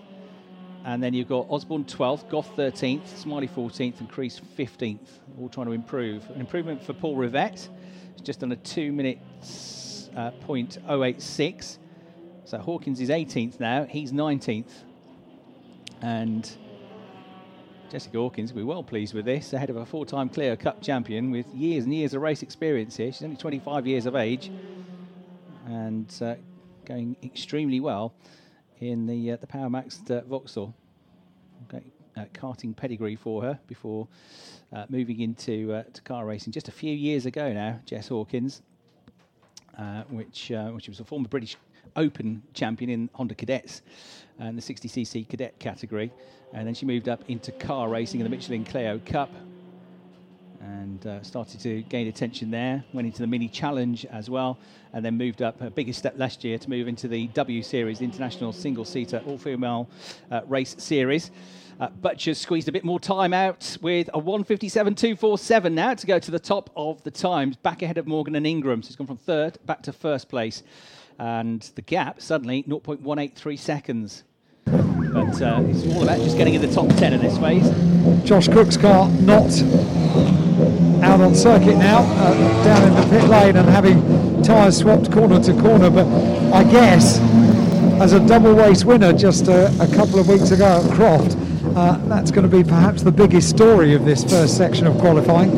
And 0.85 1.01
then 1.01 1.13
you've 1.13 1.29
got 1.29 1.47
Osborne 1.49 1.85
12th, 1.85 2.29
Goff 2.29 2.55
13th, 2.57 3.07
Smiley 3.17 3.47
14th, 3.47 3.99
and 3.99 4.09
Crees 4.09 4.41
15th. 4.57 5.07
All 5.39 5.47
trying 5.47 5.67
to 5.67 5.71
improve. 5.71 6.29
An 6.31 6.41
improvement 6.41 6.83
for 6.83 6.93
Paul 6.93 7.15
Rivett. 7.15 7.69
It's 8.11 8.21
just 8.21 8.43
on 8.43 8.51
a 8.51 8.55
2 8.57 8.91
minutes 8.91 10.09
uh, 10.15 10.31
point 10.41 10.77
086. 10.89 11.79
So 12.45 12.57
Hawkins 12.57 12.99
is 12.99 13.09
18th 13.09 13.59
now. 13.59 13.85
He's 13.85 14.11
19th. 14.11 14.71
And 16.01 16.51
Jessica 17.89 18.17
Hawkins 18.17 18.51
will 18.51 18.61
be 18.61 18.65
well 18.65 18.83
pleased 18.83 19.13
with 19.13 19.23
this, 19.23 19.53
ahead 19.53 19.69
of 19.69 19.77
a 19.77 19.85
four 19.85 20.05
time 20.05 20.27
Clio 20.27 20.55
Cup 20.55 20.81
champion 20.81 21.31
with 21.31 21.45
years 21.53 21.85
and 21.85 21.93
years 21.93 22.13
of 22.13 22.21
race 22.21 22.43
experience 22.43 22.97
here. 22.97 23.11
She's 23.11 23.23
only 23.23 23.37
25 23.37 23.87
years 23.87 24.05
of 24.05 24.15
age 24.15 24.51
and 25.67 26.13
uh, 26.21 26.35
going 26.85 27.15
extremely 27.23 27.79
well 27.79 28.13
in 28.79 29.05
the 29.05 29.31
uh, 29.31 29.37
the 29.37 29.47
Power 29.47 29.69
Max 29.69 30.01
uh, 30.09 30.21
Vauxhall. 30.27 30.73
Okay, 31.67 31.83
uh, 32.17 32.25
karting 32.33 32.75
pedigree 32.75 33.15
for 33.15 33.41
her 33.41 33.59
before 33.67 34.07
uh, 34.73 34.85
moving 34.89 35.21
into 35.21 35.73
uh, 35.73 35.83
to 35.93 36.01
car 36.01 36.25
racing 36.25 36.51
just 36.51 36.67
a 36.67 36.71
few 36.71 36.93
years 36.93 37.25
ago 37.25 37.53
now. 37.53 37.79
Jess 37.85 38.07
Hawkins, 38.07 38.61
uh, 39.77 40.03
which 40.09 40.51
which 40.71 40.87
was 40.87 40.99
a 40.99 41.05
former 41.05 41.27
British 41.27 41.57
Open 41.95 42.41
champion 42.53 42.89
in 42.89 43.09
Honda 43.13 43.35
Cadets 43.35 43.81
and 44.39 44.57
the 44.57 44.61
60cc 44.61 45.27
cadet 45.29 45.59
category. 45.59 46.11
And 46.53 46.65
then 46.65 46.73
she 46.73 46.85
moved 46.85 47.07
up 47.07 47.23
into 47.27 47.51
car 47.51 47.87
racing 47.87 48.19
in 48.19 48.23
the 48.23 48.29
Michelin 48.29 48.63
Clio 48.63 48.99
Cup 49.05 49.29
uh, 51.05 51.21
started 51.21 51.59
to 51.61 51.81
gain 51.83 52.07
attention 52.07 52.51
there. 52.51 52.83
Went 52.93 53.07
into 53.07 53.19
the 53.19 53.27
mini 53.27 53.47
challenge 53.47 54.05
as 54.05 54.29
well, 54.29 54.57
and 54.93 55.03
then 55.03 55.17
moved 55.17 55.41
up. 55.41 55.61
A 55.61 55.69
biggest 55.69 55.99
step 55.99 56.15
last 56.17 56.43
year 56.43 56.57
to 56.57 56.69
move 56.69 56.87
into 56.87 57.07
the 57.07 57.27
W 57.27 57.61
Series, 57.61 57.99
the 57.99 58.05
International 58.05 58.53
Single 58.53 58.85
Seater 58.85 59.21
All 59.25 59.37
Female 59.37 59.89
uh, 60.31 60.41
Race 60.47 60.75
Series. 60.77 61.31
Uh, 61.79 61.89
Butcher 61.89 62.33
squeezed 62.33 62.67
a 62.67 62.71
bit 62.71 62.83
more 62.83 62.99
time 62.99 63.33
out 63.33 63.77
with 63.81 64.09
a 64.13 64.21
157.247 64.21 65.73
now 65.73 65.93
to 65.93 66.07
go 66.07 66.19
to 66.19 66.31
the 66.31 66.39
top 66.39 66.69
of 66.75 67.03
the 67.03 67.11
times, 67.11 67.55
back 67.57 67.81
ahead 67.81 67.97
of 67.97 68.07
Morgan 68.07 68.35
and 68.35 68.45
Ingram. 68.45 68.83
So 68.83 68.87
he's 68.87 68.95
gone 68.95 69.07
from 69.07 69.17
third 69.17 69.57
back 69.65 69.81
to 69.83 69.93
first 69.93 70.29
place. 70.29 70.63
And 71.19 71.61
the 71.75 71.81
gap 71.81 72.21
suddenly 72.21 72.63
0.183 72.63 73.59
seconds. 73.59 74.23
But 74.65 75.41
uh, 75.41 75.63
it's 75.67 75.85
all 75.93 76.03
about 76.03 76.19
just 76.19 76.37
getting 76.37 76.53
in 76.53 76.61
the 76.61 76.71
top 76.73 76.87
10 76.89 77.13
in 77.13 77.21
this 77.21 77.37
phase. 77.37 77.69
Josh 78.27 78.47
Cook's 78.47 78.77
car 78.77 79.09
not 79.09 79.51
out 81.03 81.21
on 81.21 81.35
circuit 81.35 81.77
now, 81.77 81.99
uh, 81.99 82.63
down 82.63 82.87
in 82.87 82.95
the 82.95 83.07
pit 83.09 83.29
lane 83.29 83.55
and 83.57 83.67
having 83.69 84.41
tyres 84.43 84.77
swapped 84.77 85.11
corner 85.11 85.39
to 85.41 85.53
corner. 85.61 85.89
But 85.89 86.07
I 86.53 86.63
guess 86.63 87.19
as 88.01 88.13
a 88.13 88.25
double 88.25 88.53
race 88.53 88.85
winner 88.85 89.13
just 89.13 89.47
a, 89.47 89.67
a 89.81 89.87
couple 89.95 90.19
of 90.19 90.27
weeks 90.27 90.51
ago 90.51 90.81
at 90.83 90.95
Croft, 90.95 91.37
uh, 91.75 91.97
that's 92.07 92.31
going 92.31 92.49
to 92.49 92.57
be 92.57 92.63
perhaps 92.63 93.03
the 93.03 93.11
biggest 93.11 93.49
story 93.49 93.93
of 93.93 94.05
this 94.05 94.23
first 94.23 94.57
section 94.57 94.87
of 94.87 94.97
qualifying. 94.99 95.51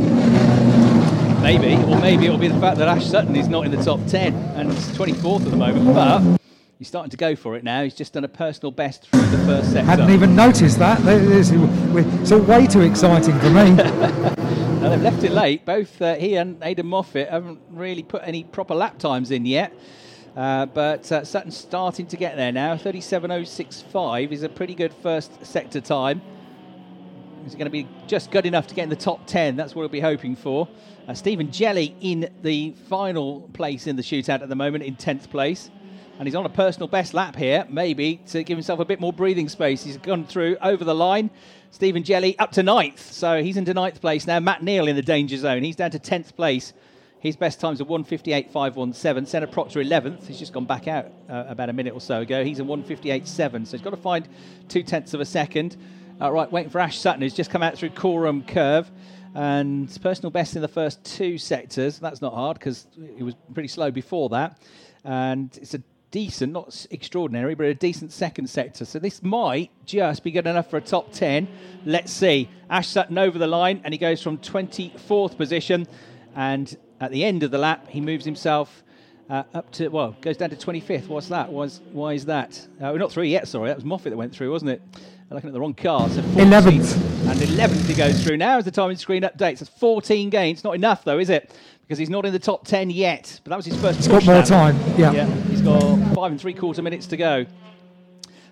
Maybe, 1.42 1.76
or 1.76 2.00
maybe 2.00 2.26
it'll 2.26 2.40
be 2.40 2.48
the 2.48 2.60
fact 2.60 2.80
that 2.80 2.88
Ash 2.88 3.06
Sutton 3.06 3.36
is 3.36 3.48
not 3.48 3.66
in 3.66 3.72
the 3.72 3.84
top 3.84 4.00
10 4.08 4.34
and 4.34 4.72
it's 4.72 4.88
24th 4.90 5.46
at 5.46 5.52
the 5.52 5.58
moment. 5.58 5.86
But 5.94 6.40
He's 6.78 6.90
starting 6.90 7.12
to 7.12 7.18
go 7.18 7.38
for 7.38 7.56
it 7.56 7.64
now. 7.64 7.84
He's 7.84 7.96
just 7.96 8.14
done 8.14 8.26
a 8.26 8.28
personal 8.28 8.70
best 8.70 9.08
through 9.08 9.22
the 9.22 9.38
first 9.46 9.72
sector. 9.72 9.86
Hadn't 9.86 10.10
even 10.10 10.36
noticed 10.36 10.78
that. 10.80 11.00
It's 11.06 12.32
all 12.34 12.42
way 12.42 12.68
too 12.68 12.82
exciting 12.82 13.40
for 13.40 13.50
me. 13.50 13.76
now 14.86 14.92
they've 14.92 15.02
left 15.02 15.24
it 15.24 15.32
late. 15.32 15.66
Both 15.66 16.00
uh, 16.00 16.14
he 16.14 16.36
and 16.36 16.60
Aiden 16.60 16.84
Moffat 16.84 17.28
haven't 17.28 17.60
really 17.72 18.04
put 18.04 18.22
any 18.24 18.44
proper 18.44 18.76
lap 18.76 19.00
times 19.00 19.32
in 19.32 19.44
yet. 19.44 19.74
Uh, 20.36 20.68
but 20.68 21.12
uh, 21.12 21.26
Sutton's 21.26 21.58
starting 21.58 22.06
to 22.06 22.16
get 22.16 22.36
there 22.36 22.52
now. 22.52 22.76
37.065 22.76 24.32
is 24.32 24.44
a 24.44 24.50
pretty 24.50 24.76
good 24.76 24.94
first 24.94 25.44
sector 25.44 25.82
time. 25.82 26.22
Is 27.48 27.56
it 27.56 27.58
going 27.58 27.66
to 27.66 27.72
be 27.72 27.88
just 28.06 28.30
good 28.30 28.46
enough 28.46 28.68
to 28.68 28.76
get 28.76 28.84
in 28.84 28.90
the 28.90 28.96
top 28.96 29.26
10? 29.26 29.56
That's 29.56 29.74
what 29.74 29.80
we'll 29.80 29.90
be 29.90 30.02
hoping 30.02 30.36
for. 30.36 30.68
Uh, 31.08 31.16
Stephen 31.16 31.48
Jelley 31.48 31.96
in 32.02 32.30
the 32.44 32.76
final 32.88 33.50
place 33.54 33.88
in 33.88 33.96
the 33.96 34.04
shootout 34.04 34.44
at 34.44 34.50
the 34.50 34.56
moment, 34.56 34.84
in 34.84 34.96
10th 34.96 35.32
place. 35.32 35.72
And 36.20 36.28
he's 36.28 36.36
on 36.36 36.46
a 36.46 36.50
personal 36.50 36.88
best 36.88 37.16
lap 37.16 37.36
here, 37.36 37.66
maybe 37.70 38.22
to 38.28 38.44
give 38.44 38.56
himself 38.56 38.80
a 38.80 38.86
bit 38.86 39.00
more 39.00 39.12
breathing 39.12 39.50
space. 39.50 39.84
He's 39.84 39.98
gone 39.98 40.26
through 40.26 40.58
over 40.62 40.84
the 40.84 40.96
line. 40.96 41.32
Stephen 41.76 42.04
Jelley 42.04 42.38
up 42.40 42.54
to 42.54 42.64
ninth, 42.64 43.12
so 43.12 43.44
he's 43.44 43.58
into 43.58 43.74
ninth 43.74 44.00
place 44.00 44.26
now. 44.26 44.40
Matt 44.40 44.64
Neal 44.64 44.88
in 44.88 44.96
the 44.96 45.02
danger 45.02 45.36
zone. 45.36 45.62
He's 45.62 45.76
down 45.76 45.92
to 45.92 46.00
10th 46.00 46.34
place. 46.34 46.72
His 47.20 47.36
best 47.36 47.60
times 47.60 47.82
are 47.82 47.84
158.517. 47.84 49.28
Senna 49.28 49.46
Proctor 49.46 49.82
11th. 49.82 50.26
He's 50.26 50.40
just 50.40 50.54
gone 50.54 50.64
back 50.64 50.88
out 50.88 51.08
uh, 51.30 51.44
about 51.50 51.68
a 51.68 51.74
minute 51.74 51.94
or 51.94 52.00
so 52.00 52.22
ago. 52.22 52.46
He's 52.46 52.62
a 52.62 52.64
158.7. 52.64 53.68
So 53.68 53.72
he's 53.76 53.82
got 53.82 53.90
to 53.90 53.98
find 53.98 54.26
two 54.70 54.84
tenths 54.84 55.14
of 55.14 55.20
a 55.20 55.26
second. 55.26 55.76
Uh, 56.22 56.32
right, 56.32 56.50
waiting 56.50 56.70
for 56.70 56.80
Ash 56.80 56.98
Sutton, 56.98 57.22
who's 57.22 57.34
just 57.34 57.50
come 57.50 57.62
out 57.62 57.78
through 57.78 57.90
Coram 57.90 58.44
Curve. 58.44 58.90
And 59.34 59.90
personal 60.02 60.32
best 60.32 60.56
in 60.56 60.62
the 60.62 60.70
first 60.70 61.04
two 61.04 61.38
sectors. 61.38 62.00
That's 62.00 62.22
not 62.22 62.34
hard 62.34 62.58
because 62.58 62.88
he 63.18 63.24
was 63.24 63.36
pretty 63.54 63.68
slow 63.68 63.92
before 63.92 64.30
that. 64.30 64.62
And 65.04 65.50
it's 65.62 65.74
a 65.74 65.84
decent, 66.16 66.54
not 66.54 66.88
extraordinary, 66.92 67.56
but 67.56 67.66
a 67.66 67.74
decent 67.74 68.10
second 68.10 68.50
sector. 68.50 68.86
So 68.86 69.00
this 69.00 69.22
might 69.22 69.70
just 69.86 70.24
be 70.24 70.32
good 70.32 70.48
enough 70.48 70.70
for 70.70 70.78
a 70.78 70.82
top 70.82 71.12
10. 71.12 71.46
Let's 71.84 72.10
see. 72.10 72.48
Ash 72.70 72.88
Sutton 72.88 73.18
over 73.18 73.38
the 73.38 73.48
line, 73.48 73.82
and 73.84 73.94
he 73.94 73.98
goes 73.98 74.22
from 74.24 74.38
24th 74.38 75.36
position. 75.36 75.86
And 76.34 76.74
at 77.02 77.12
the 77.12 77.26
end 77.26 77.44
of 77.44 77.52
the 77.52 77.58
lap, 77.58 77.90
he 77.90 78.00
moves 78.00 78.24
himself 78.24 78.82
uh, 79.30 79.44
up 79.54 79.70
to, 79.74 79.90
well, 79.90 80.16
goes 80.22 80.38
down 80.38 80.52
to 80.52 80.56
25th. 80.56 81.10
What's 81.10 81.28
that? 81.28 81.52
Was, 81.52 81.82
why 81.92 82.14
is 82.14 82.24
that? 82.28 82.66
Uh, 82.82 82.92
we're 82.94 82.98
not 82.98 83.12
through 83.12 83.24
yet, 83.24 83.50
sorry. 83.50 83.68
That 83.68 83.76
was 83.76 83.84
Moffat 83.84 84.12
that 84.12 84.18
went 84.18 84.34
through, 84.34 84.52
wasn't 84.52 84.72
it? 84.72 84.82
I'm 85.30 85.36
looking 85.36 85.50
at 85.50 85.54
the 85.54 85.60
wrong 85.60 85.74
car. 85.74 86.08
So 86.08 86.22
11th. 86.22 86.96
And 87.30 87.40
11th 87.42 87.88
he 87.88 87.94
goes 87.94 88.24
through. 88.24 88.38
Now 88.38 88.58
as 88.58 88.64
the 88.64 88.72
timing 88.72 88.96
screen 88.96 89.24
updates. 89.24 89.60
It's 89.60 89.70
14 89.70 90.30
gains. 90.30 90.64
Not 90.64 90.76
enough, 90.76 91.04
though, 91.04 91.20
is 91.20 91.30
it? 91.30 91.54
Because 91.82 91.98
he's 91.98 92.10
not 92.10 92.26
in 92.26 92.32
the 92.32 92.40
top 92.40 92.66
10 92.66 92.90
yet. 92.90 93.42
But 93.44 93.50
that 93.50 93.58
was 93.58 93.66
his 93.66 93.76
first 93.82 93.98
He's 93.98 94.08
got 94.08 94.26
more 94.26 94.44
time. 94.44 94.80
Yeah. 94.98 95.12
yeah. 95.12 95.55
Got 95.66 96.14
five 96.14 96.32
and 96.32 96.40
three 96.40 96.54
quarter 96.54 96.84
minutes 96.84 97.08
to 97.08 97.18
go. 97.18 97.44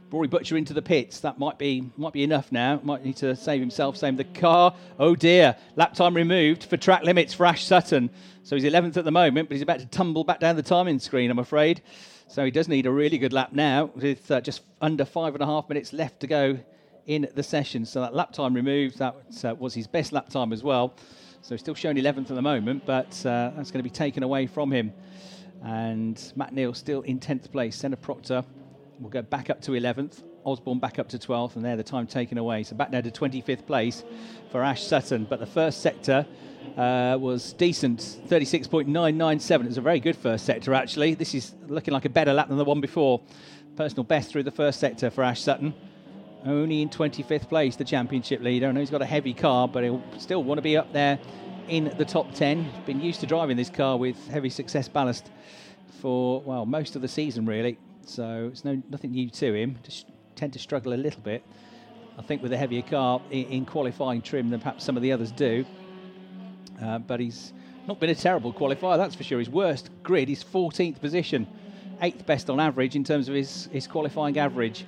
Rory 0.10 0.28
Butcher 0.28 0.58
into 0.58 0.74
the 0.74 0.82
pits. 0.82 1.20
That 1.20 1.38
might 1.38 1.60
be 1.60 1.92
might 1.96 2.12
be 2.12 2.24
enough 2.24 2.52
now. 2.52 2.82
Might 2.84 3.06
need 3.06 3.18
to 3.18 3.36
save 3.36 3.60
himself. 3.60 3.98
Same 3.98 4.16
the 4.16 4.24
car. 4.24 4.74
Oh 4.98 5.16
dear. 5.16 5.56
Lap 5.76 5.94
time 5.94 6.16
removed 6.16 6.64
for 6.64 6.76
track 6.76 7.04
limits 7.04 7.32
for 7.32 7.46
Ash 7.46 7.64
Sutton. 7.66 8.10
So 8.42 8.56
he's 8.56 8.66
11th 8.66 8.98
at 8.98 9.06
the 9.06 9.12
moment, 9.12 9.48
but 9.48 9.54
he's 9.54 9.62
about 9.62 9.80
to 9.82 9.86
tumble 9.86 10.24
back 10.24 10.40
down 10.40 10.56
the 10.56 10.64
timing 10.64 10.98
screen, 10.98 11.30
I'm 11.30 11.38
afraid. 11.38 11.84
So 12.28 12.44
he 12.44 12.50
does 12.50 12.68
need 12.68 12.88
a 12.88 12.92
really 12.92 13.20
good 13.20 13.32
lap 13.32 13.54
now 13.54 13.92
with 13.94 14.32
uh, 14.32 14.42
just 14.42 14.64
under 14.82 15.06
five 15.06 15.36
and 15.36 15.44
a 15.44 15.46
half 15.46 15.70
minutes 15.70 15.94
left 15.94 16.20
to 16.22 16.28
go 16.28 16.58
in 17.06 17.28
the 17.36 17.44
session. 17.44 17.86
So 17.86 18.02
that 18.02 18.16
lap 18.16 18.32
time 18.32 18.56
removed, 18.56 18.98
that 18.98 19.16
uh, 19.44 19.54
was 19.54 19.76
his 19.76 19.86
best 19.86 20.14
lap 20.14 20.30
time 20.30 20.52
as 20.52 20.64
well. 20.64 20.96
So 21.44 21.58
still 21.58 21.76
showing 21.76 21.98
11th 21.98 22.32
at 22.32 22.36
the 22.36 22.42
moment, 22.42 22.88
but 22.88 23.24
uh, 23.24 23.52
that's 23.56 23.70
going 23.70 23.84
to 23.84 23.88
be 23.88 23.92
taken 23.92 24.24
away 24.24 24.48
from 24.48 24.72
him. 24.72 24.92
And 25.64 26.22
Matt 26.36 26.54
Neal 26.54 26.74
still 26.74 27.02
in 27.02 27.20
10th 27.20 27.52
place. 27.52 27.76
Senna 27.76 27.96
Proctor 27.96 28.44
will 29.00 29.10
go 29.10 29.22
back 29.22 29.50
up 29.50 29.62
to 29.62 29.72
11th. 29.72 30.24
Osborne 30.44 30.80
back 30.80 31.00
up 31.00 31.08
to 31.08 31.18
12th, 31.18 31.56
and 31.56 31.64
there 31.64 31.78
the 31.78 31.84
time 31.84 32.06
taken 32.06 32.38
away. 32.38 32.64
So 32.64 32.76
back 32.76 32.92
now 32.92 33.00
to 33.00 33.10
25th 33.10 33.66
place 33.66 34.04
for 34.52 34.62
Ash 34.62 34.84
Sutton. 34.84 35.26
But 35.30 35.40
the 35.40 35.46
first 35.46 35.82
sector 35.82 36.26
uh, 36.78 37.18
was 37.20 37.54
decent, 37.54 38.00
36.997. 38.28 39.62
It 39.62 39.68
was 39.68 39.78
a 39.78 39.82
very 39.82 40.02
good 40.02 40.18
first 40.18 40.46
sector, 40.46 40.74
actually. 40.74 41.14
This 41.14 41.34
is 41.34 41.54
looking 41.68 41.94
like 41.94 42.04
a 42.04 42.10
better 42.10 42.34
lap 42.34 42.50
than 42.50 42.58
the 42.58 42.66
one 42.66 42.82
before. 42.82 43.22
Personal 43.78 44.04
best 44.04 44.32
through 44.32 44.44
the 44.44 44.52
first 44.52 44.82
sector 44.82 45.10
for 45.10 45.24
Ash 45.24 45.42
Sutton. 45.42 45.74
Only 46.46 46.82
in 46.82 46.90
25th 46.90 47.48
place, 47.48 47.78
the 47.78 47.86
championship 47.86 48.42
leader. 48.42 48.68
I 48.68 48.72
know 48.74 48.82
he's 48.82 48.90
got 48.90 49.02
a 49.02 49.06
heavy 49.06 49.34
car, 49.34 49.70
but 49.70 49.84
he'll 49.84 50.04
still 50.18 50.44
want 50.44 50.58
to 50.58 50.62
be 50.62 50.76
up 50.76 50.92
there 50.92 51.20
in 51.68 51.94
the 51.98 52.06
top 52.06 52.34
10. 52.34 52.70
Been 52.86 53.02
used 53.02 53.20
to 53.22 53.26
driving 53.26 53.58
this 53.58 53.70
car 53.70 53.98
with 53.98 54.28
heavy 54.28 54.50
success 54.50 54.88
ballast 54.88 55.32
for, 56.02 56.42
well, 56.42 56.66
most 56.66 56.96
of 56.96 57.02
the 57.02 57.08
season, 57.08 57.46
really. 57.46 57.78
So 58.06 58.50
it's 58.52 58.66
no 58.66 58.82
nothing 58.90 59.12
new 59.12 59.30
to 59.30 59.54
him. 59.54 59.78
Just 59.84 60.08
tend 60.36 60.54
to 60.54 60.60
struggle 60.60 60.94
a 60.94 60.96
little 60.96 61.22
bit. 61.22 61.44
I 62.18 62.22
think 62.22 62.44
with 62.44 62.54
a 62.54 62.58
heavier 62.58 62.82
car 62.82 63.22
in, 63.32 63.46
in 63.46 63.66
qualifying 63.66 64.22
trim 64.22 64.50
than 64.50 64.60
perhaps 64.60 64.84
some 64.84 64.98
of 64.98 65.04
the 65.04 65.12
others 65.12 65.32
do. 65.32 65.66
Uh, 66.82 67.00
but 67.00 67.20
he's 67.20 67.54
not 67.88 68.00
been 68.00 68.10
a 68.10 68.16
terrible 68.16 68.54
qualifier, 68.54 68.98
that's 68.98 69.16
for 69.16 69.24
sure. 69.24 69.40
His 69.40 69.50
worst 69.50 69.90
grid 70.04 70.30
is 70.30 70.44
14th 70.44 71.00
position, 71.00 71.48
eighth 72.02 72.26
best 72.26 72.50
on 72.50 72.60
average 72.60 72.96
in 72.96 73.04
terms 73.04 73.28
of 73.28 73.36
his, 73.36 73.68
his 73.72 73.88
qualifying 73.88 74.38
average. 74.38 74.86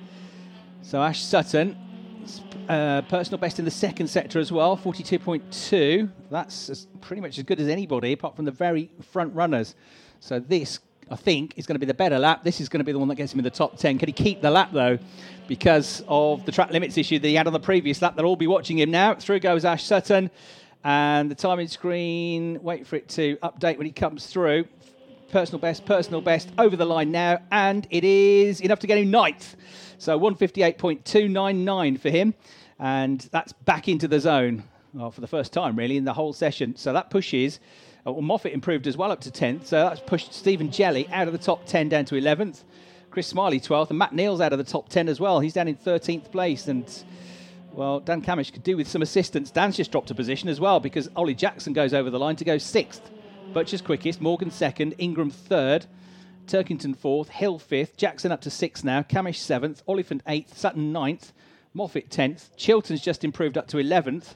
So 0.82 1.02
Ash 1.02 1.22
Sutton, 1.22 1.76
uh, 2.68 3.02
personal 3.02 3.38
best 3.38 3.58
in 3.58 3.64
the 3.64 3.70
second 3.70 4.08
sector 4.08 4.38
as 4.38 4.50
well, 4.50 4.76
42.2. 4.76 6.10
That's 6.30 6.70
as, 6.70 6.86
pretty 7.00 7.22
much 7.22 7.38
as 7.38 7.44
good 7.44 7.60
as 7.60 7.68
anybody, 7.68 8.12
apart 8.12 8.36
from 8.36 8.44
the 8.44 8.50
very 8.50 8.90
front 9.10 9.34
runners. 9.34 9.74
So 10.20 10.38
this 10.38 10.80
I 11.10 11.14
think, 11.14 11.54
is 11.56 11.66
going 11.66 11.76
to 11.76 11.78
be 11.78 11.86
the 11.86 11.94
better 11.94 12.18
lap. 12.18 12.42
This 12.42 12.60
is 12.60 12.68
going 12.68 12.80
to 12.80 12.84
be 12.84 12.90
the 12.90 12.98
one 12.98 13.06
that 13.08 13.14
gets 13.14 13.32
him 13.32 13.38
in 13.38 13.44
the 13.44 13.50
top 13.50 13.78
10. 13.78 13.98
Can 13.98 14.08
he 14.08 14.12
keep 14.12 14.42
the 14.42 14.50
lap, 14.50 14.70
though, 14.72 14.98
because 15.46 16.02
of 16.08 16.44
the 16.44 16.50
track 16.50 16.70
limits 16.70 16.98
issue 16.98 17.20
that 17.20 17.28
he 17.28 17.34
had 17.34 17.46
on 17.46 17.52
the 17.52 17.60
previous 17.60 18.02
lap? 18.02 18.16
They'll 18.16 18.26
all 18.26 18.34
be 18.34 18.48
watching 18.48 18.78
him 18.78 18.90
now. 18.90 19.14
Through 19.14 19.40
goes 19.40 19.64
Ash 19.64 19.84
Sutton. 19.84 20.30
And 20.82 21.30
the 21.30 21.34
timing 21.34 21.68
screen, 21.68 22.60
wait 22.62 22.86
for 22.86 22.96
it 22.96 23.08
to 23.10 23.36
update 23.36 23.76
when 23.76 23.86
he 23.86 23.92
comes 23.92 24.26
through. 24.26 24.66
Personal 25.28 25.58
best, 25.58 25.84
personal 25.86 26.20
best, 26.20 26.50
over 26.58 26.76
the 26.76 26.84
line 26.84 27.10
now. 27.10 27.40
And 27.50 27.86
it 27.90 28.04
is 28.04 28.60
enough 28.60 28.78
to 28.80 28.86
get 28.86 28.98
him 28.98 29.10
ninth. 29.10 29.56
So 29.98 30.18
158.299 30.18 32.00
for 32.00 32.10
him. 32.10 32.34
And 32.78 33.20
that's 33.32 33.52
back 33.52 33.88
into 33.88 34.08
the 34.08 34.20
zone 34.20 34.64
well, 34.92 35.10
for 35.10 35.20
the 35.20 35.26
first 35.26 35.52
time, 35.52 35.76
really, 35.76 35.96
in 35.96 36.04
the 36.04 36.12
whole 36.12 36.32
session. 36.32 36.76
So 36.76 36.92
that 36.92 37.10
pushes 37.10 37.60
uh, 38.06 38.12
well, 38.12 38.22
Moffat 38.22 38.52
improved 38.52 38.86
as 38.86 38.96
well 38.96 39.10
up 39.10 39.20
to 39.22 39.30
10th, 39.30 39.66
so 39.66 39.82
that's 39.82 40.00
pushed 40.00 40.32
Stephen 40.32 40.68
Jelley 40.68 41.10
out 41.10 41.26
of 41.26 41.32
the 41.32 41.38
top 41.38 41.66
10 41.66 41.88
down 41.88 42.04
to 42.04 42.14
11th. 42.14 42.62
Chris 43.10 43.26
Smiley 43.26 43.58
12th, 43.58 43.90
and 43.90 43.98
Matt 43.98 44.14
Neal's 44.14 44.40
out 44.40 44.52
of 44.52 44.58
the 44.58 44.64
top 44.64 44.88
10 44.88 45.08
as 45.08 45.18
well. 45.18 45.40
He's 45.40 45.54
down 45.54 45.66
in 45.66 45.76
13th 45.76 46.30
place, 46.30 46.68
and 46.68 46.86
well, 47.72 47.98
Dan 47.98 48.22
Cammish 48.22 48.52
could 48.52 48.62
do 48.62 48.76
with 48.76 48.86
some 48.86 49.02
assistance. 49.02 49.50
Dan's 49.50 49.76
just 49.76 49.90
dropped 49.90 50.10
a 50.10 50.14
position 50.14 50.48
as 50.48 50.60
well 50.60 50.78
because 50.78 51.10
Ollie 51.16 51.34
Jackson 51.34 51.72
goes 51.72 51.92
over 51.92 52.08
the 52.08 52.18
line 52.18 52.36
to 52.36 52.44
go 52.44 52.58
sixth. 52.58 53.10
Butcher's 53.56 53.80
quickest, 53.80 54.20
Morgan 54.20 54.50
second, 54.50 54.94
Ingram 54.98 55.30
third, 55.30 55.86
Turkington 56.46 56.94
fourth, 56.94 57.30
Hill 57.30 57.58
fifth, 57.58 57.96
Jackson 57.96 58.30
up 58.30 58.42
to 58.42 58.50
sixth 58.50 58.84
now, 58.84 59.00
Cammish 59.00 59.38
seventh, 59.38 59.82
Oliphant 59.88 60.22
eighth, 60.26 60.58
Sutton 60.58 60.92
ninth, 60.92 61.32
Moffat 61.72 62.10
tenth, 62.10 62.54
Chilton's 62.58 63.00
just 63.00 63.24
improved 63.24 63.56
up 63.56 63.66
to 63.68 63.78
11th 63.78 64.34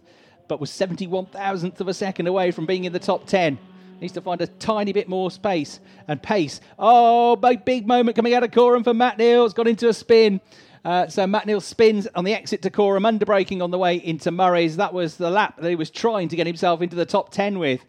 but 0.49 0.59
was 0.59 0.71
71 0.71 1.27
thousandth 1.27 1.83
of 1.83 1.89
a 1.89 1.93
second 1.93 2.29
away 2.29 2.51
from 2.51 2.65
being 2.65 2.85
in 2.85 2.95
the 2.95 2.99
top 2.99 3.27
10. 3.27 3.59
Needs 4.01 4.15
to 4.15 4.23
find 4.23 4.41
a 4.41 4.47
tiny 4.47 4.95
bit 4.95 5.07
more 5.07 5.31
space 5.31 5.81
and 6.09 6.23
pace. 6.23 6.63
Oh, 6.79 7.37
big, 7.37 7.87
moment 7.87 8.17
coming 8.17 8.33
out 8.33 8.43
of 8.43 8.53
Coram 8.53 8.85
for 8.85 8.95
Matt 8.95 9.19
Neal. 9.19 9.45
It's 9.45 9.53
got 9.53 9.69
into 9.69 9.91
a 9.91 9.93
spin. 9.93 10.41
Uh, 10.83 11.09
so 11.09 11.27
Matt 11.27 11.47
Neal 11.47 11.61
spins 11.61 12.09
on 12.15 12.25
the 12.25 12.33
exit 12.33 12.63
to 12.63 12.71
Coram, 12.71 13.03
underbraking 13.03 13.63
on 13.63 13.71
the 13.71 13.77
way 13.77 13.97
into 13.97 14.31
Murray's. 14.31 14.79
That 14.79 14.95
was 14.95 15.19
the 15.19 15.31
lap 15.31 15.61
that 15.61 15.69
he 15.69 15.77
was 15.77 15.91
trying 15.91 16.29
to 16.29 16.37
get 16.37 16.47
himself 16.47 16.81
into 16.81 16.97
the 16.97 17.05
top 17.05 17.31
10 17.31 17.59
with. 17.59 17.85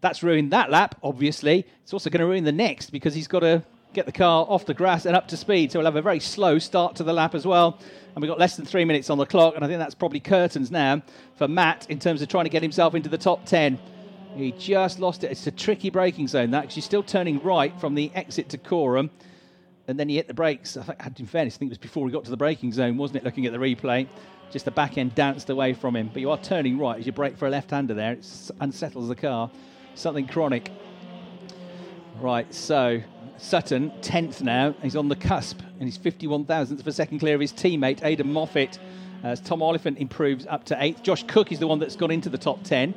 That's 0.00 0.22
ruined 0.22 0.52
that 0.52 0.70
lap, 0.70 0.94
obviously. 1.02 1.66
It's 1.82 1.92
also 1.92 2.10
going 2.10 2.20
to 2.20 2.26
ruin 2.26 2.44
the 2.44 2.52
next 2.52 2.90
because 2.90 3.14
he's 3.14 3.28
got 3.28 3.40
to 3.40 3.62
get 3.92 4.06
the 4.06 4.12
car 4.12 4.46
off 4.48 4.66
the 4.66 4.74
grass 4.74 5.04
and 5.04 5.16
up 5.16 5.28
to 5.28 5.36
speed. 5.36 5.72
So 5.72 5.78
he'll 5.78 5.86
have 5.86 5.96
a 5.96 6.02
very 6.02 6.20
slow 6.20 6.58
start 6.58 6.96
to 6.96 7.04
the 7.04 7.12
lap 7.12 7.34
as 7.34 7.46
well. 7.46 7.78
And 8.14 8.22
we've 8.22 8.28
got 8.28 8.38
less 8.38 8.56
than 8.56 8.64
three 8.64 8.84
minutes 8.84 9.10
on 9.10 9.18
the 9.18 9.26
clock. 9.26 9.56
And 9.56 9.64
I 9.64 9.68
think 9.68 9.78
that's 9.78 9.94
probably 9.94 10.20
curtains 10.20 10.70
now 10.70 11.02
for 11.36 11.48
Matt 11.48 11.86
in 11.90 11.98
terms 11.98 12.22
of 12.22 12.28
trying 12.28 12.44
to 12.44 12.50
get 12.50 12.62
himself 12.62 12.94
into 12.94 13.08
the 13.08 13.18
top 13.18 13.44
10. 13.46 13.78
He 14.36 14.52
just 14.52 15.00
lost 15.00 15.24
it. 15.24 15.32
It's 15.32 15.46
a 15.46 15.50
tricky 15.50 15.90
braking 15.90 16.28
zone, 16.28 16.52
that, 16.52 16.62
because 16.62 16.76
you're 16.76 16.82
still 16.82 17.02
turning 17.02 17.42
right 17.42 17.78
from 17.80 17.94
the 17.94 18.12
exit 18.14 18.48
to 18.50 18.58
Coram. 18.58 19.10
And 19.88 19.98
then 19.98 20.08
he 20.08 20.16
hit 20.16 20.28
the 20.28 20.34
brakes. 20.34 20.76
I 20.76 20.82
think, 20.82 21.20
in 21.20 21.26
fairness, 21.26 21.56
I 21.56 21.58
think 21.58 21.70
it 21.70 21.72
was 21.72 21.78
before 21.78 22.06
he 22.06 22.12
got 22.12 22.24
to 22.24 22.30
the 22.30 22.36
braking 22.36 22.72
zone, 22.72 22.96
wasn't 22.96 23.18
it? 23.18 23.24
Looking 23.24 23.46
at 23.46 23.52
the 23.52 23.58
replay, 23.58 24.06
just 24.52 24.64
the 24.64 24.70
back 24.70 24.98
end 24.98 25.16
danced 25.16 25.50
away 25.50 25.72
from 25.72 25.96
him. 25.96 26.10
But 26.12 26.20
you 26.20 26.30
are 26.30 26.38
turning 26.38 26.78
right 26.78 27.00
as 27.00 27.06
you 27.06 27.12
brake 27.12 27.36
for 27.36 27.48
a 27.48 27.50
left 27.50 27.72
hander 27.72 27.92
there. 27.92 28.12
It 28.12 28.50
unsettles 28.60 29.08
the 29.08 29.16
car. 29.16 29.50
Something 29.94 30.26
chronic. 30.26 30.70
Right, 32.20 32.52
so 32.52 33.00
Sutton, 33.38 33.90
10th 34.02 34.42
now. 34.42 34.74
He's 34.82 34.96
on 34.96 35.08
the 35.08 35.16
cusp, 35.16 35.60
and 35.78 35.88
he's 35.88 35.96
51 35.96 36.44
thousandths 36.44 36.82
of 36.82 36.86
a 36.86 36.92
second 36.92 37.18
clear 37.18 37.34
of 37.34 37.40
his 37.40 37.52
teammate, 37.52 38.00
Aiden 38.00 38.26
Moffat. 38.26 38.78
As 39.22 39.40
Tom 39.40 39.62
Oliphant 39.62 39.98
improves 39.98 40.46
up 40.46 40.64
to 40.64 40.74
8th. 40.74 41.02
Josh 41.02 41.24
Cook 41.24 41.52
is 41.52 41.58
the 41.58 41.66
one 41.66 41.78
that's 41.78 41.96
gone 41.96 42.10
into 42.10 42.30
the 42.30 42.38
top 42.38 42.62
10, 42.64 42.94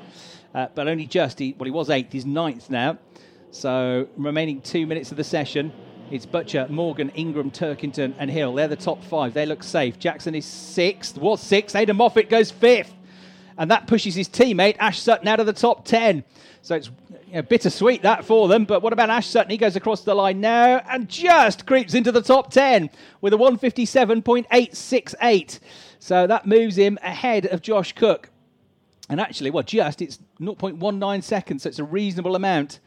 uh, 0.55 0.67
but 0.73 0.87
only 0.87 1.05
just. 1.05 1.39
He, 1.39 1.53
well, 1.57 1.65
he 1.65 1.71
was 1.71 1.89
8th, 1.89 2.11
he's 2.11 2.25
9th 2.25 2.69
now. 2.69 2.97
So, 3.51 4.07
remaining 4.15 4.61
two 4.61 4.87
minutes 4.87 5.11
of 5.11 5.17
the 5.17 5.23
session, 5.23 5.71
it's 6.11 6.25
Butcher, 6.25 6.67
Morgan, 6.69 7.09
Ingram, 7.09 7.51
Turkington, 7.51 8.13
and 8.17 8.29
Hill. 8.29 8.53
They're 8.53 8.67
the 8.67 8.75
top 8.75 9.03
five. 9.03 9.33
They 9.33 9.45
look 9.45 9.63
safe. 9.63 9.99
Jackson 9.99 10.33
is 10.35 10.45
sixth. 10.45 11.17
Was 11.17 11.41
sixth. 11.41 11.75
Aiden 11.75 11.95
Moffat 11.95 12.29
goes 12.29 12.51
fifth. 12.51 12.93
And 13.57 13.71
that 13.71 13.87
pushes 13.87 14.15
his 14.15 14.29
teammate, 14.29 14.77
Ash 14.79 14.99
Sutton, 14.99 15.27
out 15.27 15.39
of 15.39 15.45
the 15.45 15.53
top 15.53 15.85
10. 15.85 16.23
So 16.61 16.75
it's 16.75 16.89
you 17.27 17.33
know, 17.33 17.41
bittersweet 17.41 18.03
that 18.03 18.23
for 18.25 18.47
them. 18.47 18.63
But 18.65 18.81
what 18.81 18.93
about 18.93 19.09
Ash 19.09 19.27
Sutton? 19.27 19.51
He 19.51 19.57
goes 19.57 19.75
across 19.75 20.01
the 20.01 20.15
line 20.15 20.39
now 20.39 20.81
and 20.89 21.09
just 21.09 21.65
creeps 21.65 21.93
into 21.93 22.09
the 22.11 22.21
top 22.21 22.51
10 22.51 22.89
with 23.21 23.33
a 23.33 23.37
157.868. 23.37 25.59
So 25.99 26.27
that 26.27 26.45
moves 26.45 26.77
him 26.77 26.99
ahead 27.01 27.45
of 27.47 27.61
Josh 27.61 27.93
Cook. 27.93 28.29
And 29.09 29.19
actually, 29.19 29.51
well, 29.51 29.63
just 29.63 30.01
it's 30.01 30.19
0.19 30.39 31.23
seconds, 31.23 31.63
so 31.63 31.69
it's 31.69 31.79
a 31.79 31.83
reasonable 31.83 32.35
amount. 32.35 32.79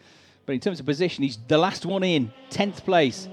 But 0.46 0.54
in 0.54 0.61
terms 0.61 0.80
of 0.80 0.87
position, 0.87 1.25
he's 1.25 1.37
the 1.49 1.58
last 1.58 1.85
one 1.85 2.04
in, 2.04 2.32
10th 2.50 2.85
place. 2.85 3.28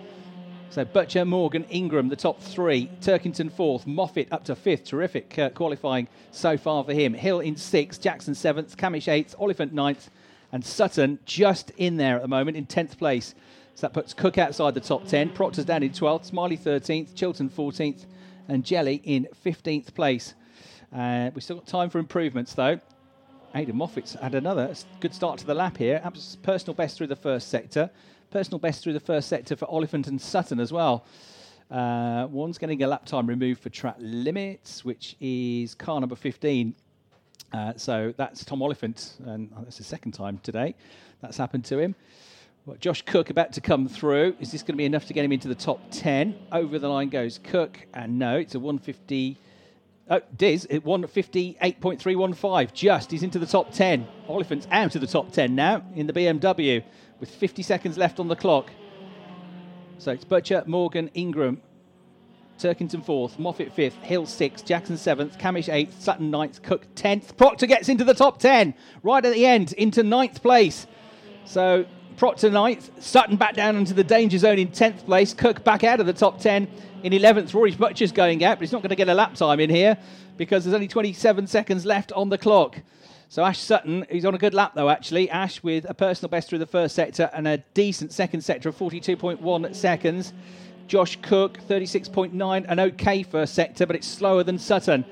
So 0.74 0.84
Butcher, 0.84 1.24
Morgan, 1.24 1.66
Ingram, 1.66 2.10
the 2.10 2.16
top 2.16 2.42
three. 2.42 2.90
Turkington 3.00 3.52
fourth. 3.52 3.86
Moffat 3.86 4.28
up 4.32 4.44
to 4.46 4.56
fifth. 4.56 4.86
Terrific 4.86 5.38
uh, 5.38 5.52
qualifying 5.52 6.08
so 6.32 6.58
far 6.58 6.84
for 6.84 6.94
him. 6.94 7.14
Hill 7.14 7.42
in 7.42 7.56
sixth. 7.56 8.02
Jackson 8.02 8.34
seventh. 8.34 8.76
Cammish 8.76 9.08
eighth. 9.08 9.36
Oliphant 9.38 9.72
ninth. 9.72 10.10
And 10.52 10.66
Sutton 10.66 11.20
just 11.26 11.70
in 11.78 11.98
there 11.98 12.16
at 12.16 12.24
the 12.24 12.28
moment 12.28 12.58
in 12.58 12.66
10th 12.66 12.98
place. 12.98 13.36
So 13.76 13.86
that 13.86 13.94
puts 13.94 14.16
Cook 14.16 14.40
outside 14.40 14.74
the 14.74 14.82
top 14.82 15.06
10. 15.06 15.30
Proctor's 15.30 15.66
down 15.66 15.84
in 15.84 15.92
12th. 15.92 16.26
Smiley 16.26 16.58
13th. 16.58 17.14
Chilton 17.14 17.52
14th. 17.52 18.08
And 18.48 18.64
Jelley 18.64 19.00
in 19.04 19.28
15th 19.46 19.94
place. 19.94 20.34
Uh, 20.92 21.30
we've 21.36 21.44
still 21.44 21.58
got 21.58 21.68
time 21.68 21.92
for 21.92 22.00
improvements 22.00 22.56
though. 22.56 22.80
Aiden 23.54 23.74
Moffat's 23.76 24.14
had 24.14 24.34
another 24.34 24.74
good 25.02 25.14
start 25.14 25.38
to 25.38 25.46
the 25.46 25.54
lap 25.54 25.78
here. 25.78 26.02
Personal 26.42 26.74
best 26.74 26.98
through 26.98 27.06
the 27.06 27.16
first 27.16 27.50
sector. 27.50 27.92
Personal 28.34 28.58
best 28.58 28.82
through 28.82 28.94
the 28.94 29.00
first 29.00 29.30
sector 29.30 29.56
for 29.56 29.66
Oliphant 29.70 30.08
and 30.08 30.20
Sutton 30.20 30.60
as 30.60 30.74
well. 30.74 31.06
Uh, 31.70 32.26
one's 32.32 32.58
getting 32.58 32.82
a 32.82 32.88
lap 32.88 33.06
time 33.06 33.28
removed 33.28 33.62
for 33.62 33.70
track 33.70 33.96
limits, 34.00 34.84
which 34.84 35.16
is 35.22 35.76
car 35.76 36.00
number 36.00 36.16
15. 36.16 36.74
Uh, 37.54 37.74
so 37.76 38.12
that's 38.18 38.44
Tom 38.44 38.64
Oliphant, 38.64 39.18
and 39.26 39.52
that's 39.60 39.78
the 39.78 39.84
second 39.84 40.14
time 40.14 40.40
today 40.42 40.74
that's 41.22 41.38
happened 41.38 41.64
to 41.66 41.78
him. 41.78 41.94
Well, 42.66 42.76
Josh 42.78 43.04
Cook 43.04 43.30
about 43.30 43.54
to 43.54 43.62
come 43.62 43.88
through. 43.88 44.36
Is 44.40 44.52
this 44.52 44.64
going 44.64 44.74
to 44.74 44.78
be 44.78 44.86
enough 44.86 45.06
to 45.06 45.14
get 45.14 45.24
him 45.24 45.32
into 45.32 45.48
the 45.48 45.54
top 45.54 45.80
10? 45.92 46.36
Over 46.52 46.80
the 46.80 46.90
line 46.90 47.10
goes 47.10 47.40
Cook, 47.44 47.86
and 47.94 48.18
no, 48.18 48.38
it's 48.38 48.56
a 48.56 48.60
150. 48.60 49.38
Oh, 50.10 50.22
Diz, 50.36 50.66
it 50.72 50.84
158.315. 50.84 52.74
Just, 52.74 53.12
he's 53.12 53.22
into 53.22 53.38
the 53.38 53.46
top 53.46 53.72
10. 53.74 54.08
Oliphant's 54.28 54.68
out 54.72 54.96
of 54.96 55.02
the 55.02 55.08
top 55.08 55.32
10 55.32 55.54
now 55.54 55.84
in 55.94 56.08
the 56.08 56.14
BMW 56.14 56.84
with 57.24 57.30
50 57.30 57.64
seconds 57.64 57.98
left 57.98 58.20
on 58.20 58.28
the 58.28 58.36
clock. 58.36 58.70
So 59.98 60.12
it's 60.12 60.26
Butcher, 60.26 60.62
Morgan, 60.68 61.10
Ingram, 61.14 61.62
Turkington 62.60 63.02
fourth, 63.02 63.40
Moffat 63.40 63.72
fifth, 63.72 63.96
Hill 64.00 64.26
sixth, 64.26 64.66
Jackson 64.66 64.98
seventh, 64.98 65.38
Cammish 65.38 65.72
eighth, 65.72 66.02
Sutton 66.02 66.30
ninth, 66.30 66.62
Cook 66.62 66.86
tenth. 66.96 67.38
Proctor 67.38 67.66
gets 67.66 67.88
into 67.88 68.04
the 68.04 68.14
top 68.14 68.40
ten 68.40 68.74
right 69.04 69.24
at 69.24 69.34
the 69.34 69.46
end 69.46 69.72
into 69.72 70.04
ninth 70.04 70.42
place. 70.42 70.86
So 71.46 71.86
Proctor 72.18 72.50
ninth, 72.50 72.92
Sutton 73.02 73.38
back 73.38 73.56
down 73.56 73.78
into 73.78 73.94
the 73.94 74.04
danger 74.04 74.38
zone 74.38 74.60
in 74.60 74.70
tenth 74.70 75.06
place, 75.06 75.34
Cook 75.34 75.64
back 75.64 75.86
out 75.86 76.02
of 76.02 76.06
the 76.06 76.12
top 76.12 76.42
ten 76.42 76.68
in 77.04 77.14
eleventh. 77.14 77.54
Rory 77.54 77.72
Butcher's 77.72 78.12
going 78.12 78.44
out, 78.44 78.58
but 78.58 78.64
he's 78.64 78.74
not 78.74 78.82
going 78.82 78.90
to 78.90 78.98
get 78.98 79.08
a 79.08 79.14
lap 79.14 79.36
time 79.36 79.62
in 79.62 79.70
here 79.70 79.98
because 80.36 80.66
there's 80.66 80.74
only 80.74 80.90
27 80.90 81.48
seconds 81.48 81.86
left 81.86 82.12
on 82.12 82.28
the 82.28 82.38
clock. 82.38 82.82
So 83.34 83.44
Ash 83.44 83.58
Sutton, 83.58 84.06
he's 84.12 84.26
on 84.26 84.36
a 84.36 84.38
good 84.38 84.54
lap 84.54 84.74
though, 84.76 84.92
actually. 84.92 85.28
Ash 85.28 85.64
with 85.64 85.90
a 85.90 85.96
personal 85.96 86.30
best 86.30 86.50
through 86.50 86.60
the 86.60 86.68
first 86.68 86.94
sector 86.94 87.32
and 87.34 87.48
a 87.48 87.58
decent 87.74 88.14
second 88.14 88.42
sector 88.42 88.70
of 88.70 88.78
42.1 88.78 89.76
seconds. 89.76 90.34
Josh 90.86 91.18
Cook, 91.24 91.58
36.9, 91.68 92.66
an 92.68 92.80
okay 92.80 93.24
first 93.24 93.56
sector, 93.56 93.88
but 93.88 93.96
it's 93.96 94.06
slower 94.06 94.44
than 94.44 94.60
Sutton. 94.60 95.04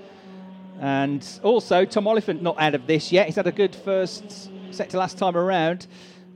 And 0.79 1.27
also, 1.41 1.83
Tom 1.83 2.07
Oliphant 2.07 2.43
not 2.43 2.61
out 2.61 2.75
of 2.75 2.85
this 2.85 3.11
yet. 3.11 3.25
He's 3.25 3.37
had 3.37 3.47
a 3.47 3.51
good 3.51 3.75
first 3.75 4.51
sector 4.69 4.99
last 4.99 5.17
time 5.17 5.35
around. 5.35 5.87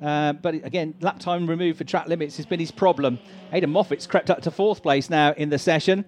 Uh, 0.02 0.34
but 0.34 0.56
again, 0.56 0.96
lap 1.02 1.20
time 1.20 1.46
removed 1.46 1.78
for 1.78 1.84
track 1.84 2.08
limits 2.08 2.36
has 2.38 2.48
been 2.48 2.60
his 2.60 2.72
problem. 2.72 3.20
Aiden 3.54 3.70
Moffat's 3.70 4.08
crept 4.08 4.32
up 4.32 4.42
to 4.42 4.50
fourth 4.50 4.82
place 4.82 5.12
now 5.12 5.34
in 5.34 5.50
the 5.50 5.60
session. 5.60 6.04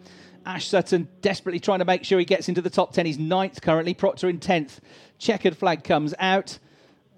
Ash 0.47 0.65
Sutton 0.65 1.09
desperately 1.21 1.59
trying 1.59 1.79
to 1.79 1.85
make 1.85 2.05
sure 2.05 2.17
he 2.17 2.25
gets 2.25 2.47
into 2.47 2.61
the 2.61 2.69
top 2.69 2.93
10. 2.93 3.05
He's 3.05 3.19
ninth 3.19 3.61
currently. 3.61 3.93
Proctor 3.93 4.29
in 4.29 4.39
10th 4.39 4.79
checkered 5.17 5.57
flag 5.57 5.83
comes 5.83 6.13
out. 6.19 6.59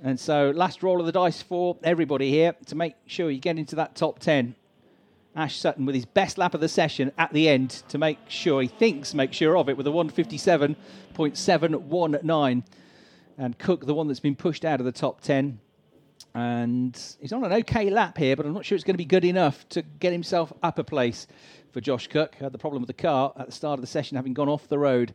And 0.01 0.19
so, 0.19 0.51
last 0.55 0.81
roll 0.81 0.99
of 0.99 1.05
the 1.05 1.11
dice 1.11 1.41
for 1.41 1.77
everybody 1.83 2.29
here 2.29 2.55
to 2.67 2.75
make 2.75 2.95
sure 3.05 3.29
you 3.29 3.39
get 3.39 3.57
into 3.57 3.75
that 3.75 3.95
top 3.95 4.19
10. 4.19 4.55
Ash 5.35 5.57
Sutton 5.57 5.85
with 5.85 5.95
his 5.95 6.05
best 6.05 6.37
lap 6.37 6.53
of 6.53 6.61
the 6.61 6.67
session 6.67 7.11
at 7.17 7.33
the 7.33 7.49
end 7.49 7.69
to 7.89 7.97
make 7.97 8.19
sure, 8.27 8.61
he 8.61 8.67
thinks, 8.67 9.13
make 9.13 9.33
sure 9.33 9.57
of 9.57 9.69
it 9.69 9.77
with 9.77 9.87
a 9.87 9.91
157.719. 9.91 12.63
And 13.37 13.57
Cook, 13.57 13.85
the 13.85 13.93
one 13.93 14.07
that's 14.07 14.19
been 14.19 14.35
pushed 14.35 14.65
out 14.65 14.79
of 14.79 14.85
the 14.85 14.91
top 14.91 15.21
10. 15.21 15.59
And 16.33 16.99
he's 17.19 17.31
on 17.31 17.43
an 17.43 17.53
okay 17.53 17.89
lap 17.89 18.17
here, 18.17 18.35
but 18.35 18.45
I'm 18.45 18.53
not 18.53 18.65
sure 18.65 18.75
it's 18.75 18.83
going 18.83 18.95
to 18.95 18.99
be 18.99 19.05
good 19.05 19.25
enough 19.25 19.67
to 19.69 19.81
get 19.81 20.11
himself 20.11 20.51
up 20.61 20.79
a 20.79 20.83
place 20.83 21.27
for 21.71 21.81
Josh 21.81 22.07
Cook. 22.07 22.35
Had 22.35 22.51
the 22.51 22.57
problem 22.57 22.81
with 22.81 22.87
the 22.87 22.93
car 22.93 23.33
at 23.37 23.45
the 23.45 23.51
start 23.51 23.79
of 23.79 23.81
the 23.81 23.87
session 23.87 24.17
having 24.17 24.33
gone 24.33 24.49
off 24.49 24.67
the 24.67 24.79
road. 24.79 25.13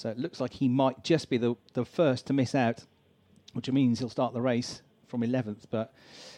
So 0.00 0.08
it 0.08 0.18
looks 0.18 0.40
like 0.40 0.54
he 0.54 0.66
might 0.66 1.04
just 1.04 1.28
be 1.28 1.36
the, 1.36 1.56
the 1.74 1.84
first 1.84 2.26
to 2.28 2.32
miss 2.32 2.54
out, 2.54 2.86
which 3.52 3.70
means 3.70 3.98
he'll 3.98 4.08
start 4.08 4.32
the 4.32 4.40
race 4.40 4.80
from 5.08 5.20
11th. 5.20 5.64
But 5.68 5.92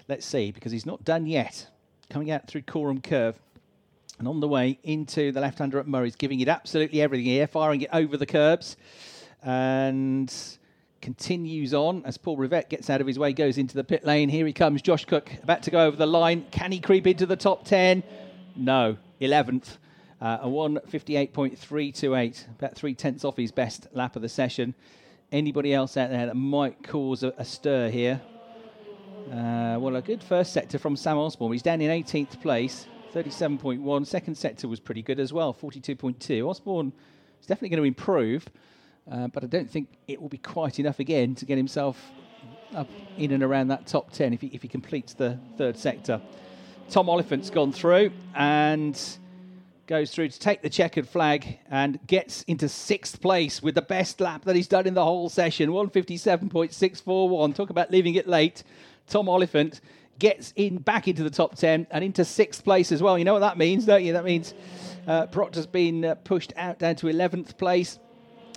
let's 0.08 0.26
see, 0.26 0.50
because 0.50 0.72
he's 0.72 0.84
not 0.84 1.04
done 1.04 1.28
yet. 1.28 1.68
Coming 2.10 2.32
out 2.32 2.48
through 2.48 2.62
Coram 2.62 3.00
Curve 3.00 3.38
and 4.18 4.26
on 4.26 4.40
the 4.40 4.48
way 4.48 4.80
into 4.82 5.30
the 5.30 5.40
left 5.40 5.60
hander 5.60 5.78
at 5.78 5.86
Murray's, 5.86 6.16
giving 6.16 6.40
it 6.40 6.48
absolutely 6.48 7.00
everything 7.00 7.26
here, 7.26 7.46
firing 7.46 7.82
it 7.82 7.90
over 7.92 8.16
the 8.16 8.26
curbs. 8.26 8.76
And 9.44 10.34
continues 11.00 11.72
on 11.72 12.04
as 12.04 12.18
Paul 12.18 12.38
Rivett 12.38 12.68
gets 12.68 12.90
out 12.90 13.00
of 13.00 13.06
his 13.06 13.16
way, 13.16 13.32
goes 13.32 13.58
into 13.58 13.76
the 13.76 13.84
pit 13.84 14.04
lane. 14.04 14.28
Here 14.28 14.44
he 14.44 14.52
comes, 14.52 14.82
Josh 14.82 15.04
Cook, 15.04 15.30
about 15.40 15.62
to 15.62 15.70
go 15.70 15.86
over 15.86 15.96
the 15.96 16.06
line. 16.06 16.46
Can 16.50 16.72
he 16.72 16.80
creep 16.80 17.06
into 17.06 17.26
the 17.26 17.36
top 17.36 17.64
10? 17.64 18.02
No, 18.56 18.96
11th. 19.20 19.76
Uh, 20.22 20.38
a 20.42 20.46
158.328, 20.46 22.48
about 22.50 22.76
three 22.76 22.94
tenths 22.94 23.24
off 23.24 23.36
his 23.36 23.50
best 23.50 23.88
lap 23.92 24.14
of 24.14 24.22
the 24.22 24.28
session. 24.28 24.72
Anybody 25.32 25.74
else 25.74 25.96
out 25.96 26.10
there 26.10 26.26
that 26.26 26.36
might 26.36 26.80
cause 26.84 27.24
a, 27.24 27.34
a 27.38 27.44
stir 27.44 27.90
here? 27.90 28.20
Uh, 29.32 29.78
well, 29.80 29.96
a 29.96 30.00
good 30.00 30.22
first 30.22 30.52
sector 30.52 30.78
from 30.78 30.94
Sam 30.94 31.18
Osborne. 31.18 31.50
He's 31.50 31.62
down 31.62 31.80
in 31.80 31.90
18th 31.90 32.40
place, 32.40 32.86
37.1. 33.12 34.06
Second 34.06 34.36
sector 34.36 34.68
was 34.68 34.78
pretty 34.78 35.02
good 35.02 35.18
as 35.18 35.32
well, 35.32 35.52
42.2. 35.52 36.48
Osborne 36.48 36.92
is 37.40 37.46
definitely 37.48 37.70
going 37.70 37.82
to 37.82 37.88
improve, 37.88 38.46
uh, 39.10 39.26
but 39.26 39.42
I 39.42 39.48
don't 39.48 39.68
think 39.68 39.88
it 40.06 40.22
will 40.22 40.28
be 40.28 40.38
quite 40.38 40.78
enough 40.78 41.00
again 41.00 41.34
to 41.34 41.44
get 41.44 41.56
himself 41.56 42.00
up 42.76 42.88
in 43.18 43.32
and 43.32 43.42
around 43.42 43.66
that 43.68 43.88
top 43.88 44.12
10 44.12 44.34
if 44.34 44.40
he, 44.40 44.46
if 44.48 44.62
he 44.62 44.68
completes 44.68 45.14
the 45.14 45.36
third 45.58 45.76
sector. 45.76 46.20
Tom 46.90 47.08
Oliphant's 47.08 47.50
gone 47.50 47.72
through 47.72 48.12
and 48.36 49.18
goes 49.86 50.10
through 50.10 50.28
to 50.28 50.38
take 50.38 50.62
the 50.62 50.70
checkered 50.70 51.08
flag 51.08 51.58
and 51.70 51.98
gets 52.06 52.42
into 52.44 52.68
sixth 52.68 53.20
place 53.20 53.62
with 53.62 53.74
the 53.74 53.82
best 53.82 54.20
lap 54.20 54.44
that 54.44 54.54
he's 54.56 54.68
done 54.68 54.86
in 54.86 54.94
the 54.94 55.04
whole 55.04 55.28
session 55.28 55.70
157.641. 55.70 57.54
Talk 57.54 57.70
about 57.70 57.90
leaving 57.90 58.14
it 58.14 58.28
late. 58.28 58.62
Tom 59.08 59.28
Oliphant 59.28 59.80
gets 60.18 60.52
in 60.56 60.78
back 60.78 61.08
into 61.08 61.24
the 61.24 61.30
top 61.30 61.56
10 61.56 61.86
and 61.90 62.04
into 62.04 62.24
sixth 62.24 62.62
place 62.64 62.92
as 62.92 63.02
well. 63.02 63.18
You 63.18 63.24
know 63.24 63.32
what 63.32 63.40
that 63.40 63.58
means, 63.58 63.84
don't 63.84 64.04
you? 64.04 64.12
That 64.12 64.24
means 64.24 64.54
uh, 65.06 65.26
Proctor's 65.26 65.66
been 65.66 66.04
uh, 66.04 66.14
pushed 66.14 66.52
out 66.56 66.78
down 66.78 66.96
to 66.96 67.06
11th 67.06 67.58
place. 67.58 67.98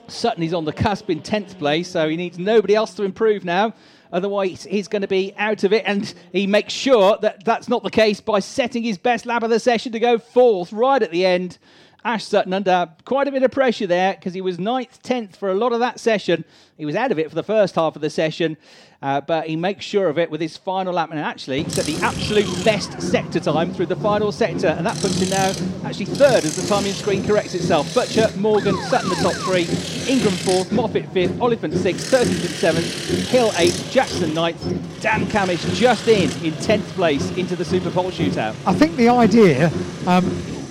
Sutton 0.08 0.44
is 0.44 0.54
on 0.54 0.66
the 0.66 0.74
cusp 0.74 1.10
in 1.10 1.22
10th 1.22 1.58
place, 1.58 1.88
so 1.88 2.08
he 2.08 2.16
needs 2.16 2.38
nobody 2.38 2.76
else 2.76 2.94
to 2.94 3.04
improve 3.04 3.44
now. 3.44 3.74
Otherwise, 4.16 4.64
he's 4.64 4.88
going 4.88 5.02
to 5.02 5.10
be 5.10 5.34
out 5.38 5.66
of 5.66 5.74
it. 5.74 5.84
And 5.86 6.14
he 6.32 6.48
makes 6.48 6.72
sure 6.72 7.18
that 7.22 7.44
that's 7.44 7.68
not 7.68 7.84
the 7.84 7.90
case 7.90 8.22
by 8.22 8.40
setting 8.40 8.82
his 8.82 8.98
best 8.98 9.26
lap 9.26 9.44
of 9.44 9.50
the 9.50 9.60
session 9.60 9.92
to 9.92 10.00
go 10.00 10.18
fourth 10.18 10.72
right 10.72 11.04
at 11.04 11.12
the 11.12 11.26
end. 11.26 11.58
Ash 12.06 12.24
Sutton 12.24 12.54
under 12.54 12.88
quite 13.04 13.28
a 13.28 13.32
bit 13.32 13.42
of 13.42 13.50
pressure 13.50 13.88
there 13.88 14.14
because 14.14 14.36
he 14.36 14.42
was 14.42 14.60
ninth, 14.60 15.02
10th 15.02 15.36
for 15.36 15.50
a 15.50 15.56
lot 15.56 15.74
of 15.74 15.80
that 15.80 16.00
session. 16.00 16.46
He 16.78 16.86
was 16.86 16.96
out 16.96 17.12
of 17.12 17.18
it 17.18 17.30
for 17.30 17.36
the 17.36 17.44
first 17.44 17.74
half 17.74 17.96
of 17.96 18.02
the 18.04 18.12
session, 18.12 18.58
uh, 19.02 19.22
but 19.22 19.48
he 19.48 19.56
makes 19.56 19.84
sure 19.86 20.08
of 20.08 20.20
it 20.20 20.30
with 20.30 20.40
his 20.40 20.56
final 20.56 20.94
lap 20.94 21.10
and 21.10 21.20
actually 21.20 21.68
set 21.68 21.86
the 21.86 21.96
absolute 22.06 22.46
best 22.64 23.02
sector 23.02 23.40
time 23.40 23.74
through 23.74 23.88
the 23.88 23.96
final 23.96 24.32
sector. 24.32 24.68
And 24.68 24.86
that 24.86 24.98
puts 24.98 25.20
him 25.20 25.30
now 25.30 25.52
actually 25.84 26.06
third 26.06 26.46
as 26.46 26.56
the 26.56 26.68
timing 26.68 26.94
screen 26.94 27.26
corrects 27.26 27.56
itself. 27.56 27.92
Butcher, 27.96 28.30
Morgan, 28.38 28.78
Sutton 28.84 29.10
the 29.10 29.16
top 29.16 29.34
three, 29.34 29.68
Ingram 30.08 30.36
fourth, 30.36 30.72
Moffat 30.72 31.12
fifth, 31.12 31.42
Oliphant 31.42 31.74
sixth, 31.74 32.12
Turkington 32.12 32.50
seventh, 32.50 33.30
Hill 33.30 33.52
eighth, 33.58 33.90
Jackson 33.92 34.32
ninth, 34.36 34.62
Dan 35.02 35.26
Cammish 35.26 35.74
just 35.74 36.08
in 36.08 36.30
in 36.46 36.54
10th 36.54 36.86
place 36.94 37.36
into 37.36 37.56
the 37.56 37.66
Super 37.66 37.90
Pole 37.90 38.12
shootout. 38.12 38.56
I 38.68 38.74
think 38.74 38.96
the 38.96 39.10
idea. 39.10 39.72
Um, 40.06 40.26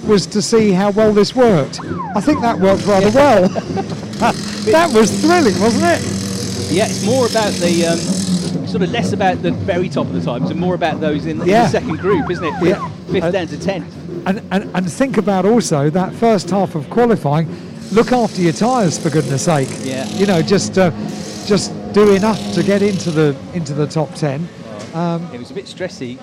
was 0.06 0.26
to 0.26 0.42
see 0.42 0.72
how 0.72 0.90
well 0.90 1.12
this 1.12 1.34
worked. 1.34 1.80
I 2.14 2.20
think 2.20 2.40
that 2.40 2.58
worked 2.58 2.86
rather 2.86 3.10
well. 3.10 3.48
that 4.70 4.90
was 4.92 5.10
thrilling, 5.20 5.58
wasn't 5.60 5.84
it? 5.84 6.72
Yeah, 6.72 6.86
it's 6.86 7.04
more 7.04 7.26
about 7.26 7.52
the 7.54 7.86
um, 7.86 7.98
sort 8.66 8.82
of 8.82 8.90
less 8.90 9.12
about 9.12 9.42
the 9.42 9.52
very 9.52 9.88
top 9.88 10.06
of 10.06 10.12
the 10.12 10.20
times 10.20 10.50
and 10.50 10.58
more 10.58 10.74
about 10.74 11.00
those 11.00 11.26
in, 11.26 11.38
yeah. 11.38 11.42
in 11.42 11.48
the 11.48 11.68
second 11.68 11.98
group, 11.98 12.30
isn't 12.30 12.44
it? 12.44 12.52
Fifth, 12.58 12.68
yeah. 12.68 12.88
fifth 13.12 13.32
down 13.32 13.46
to 13.46 13.60
tenth. 13.60 14.26
And, 14.26 14.42
and, 14.50 14.70
and 14.74 14.92
think 14.92 15.16
about 15.16 15.44
also 15.44 15.90
that 15.90 16.12
first 16.14 16.50
half 16.50 16.74
of 16.74 16.88
qualifying. 16.90 17.48
Look 17.92 18.12
after 18.12 18.40
your 18.40 18.52
tyres, 18.52 18.98
for 18.98 19.10
goodness 19.10 19.44
sake. 19.44 19.68
Yeah. 19.82 20.06
You 20.08 20.26
know, 20.26 20.42
just 20.42 20.78
uh, 20.78 20.90
just 21.46 21.70
do 21.92 22.14
enough 22.14 22.52
to 22.54 22.62
get 22.62 22.82
into 22.82 23.10
the 23.10 23.36
into 23.52 23.74
the 23.74 23.86
top 23.86 24.12
ten. 24.14 24.48
Um, 24.94 25.28
it 25.32 25.38
was 25.38 25.50
a 25.50 25.54
bit 25.54 25.66
stressy 25.66 26.18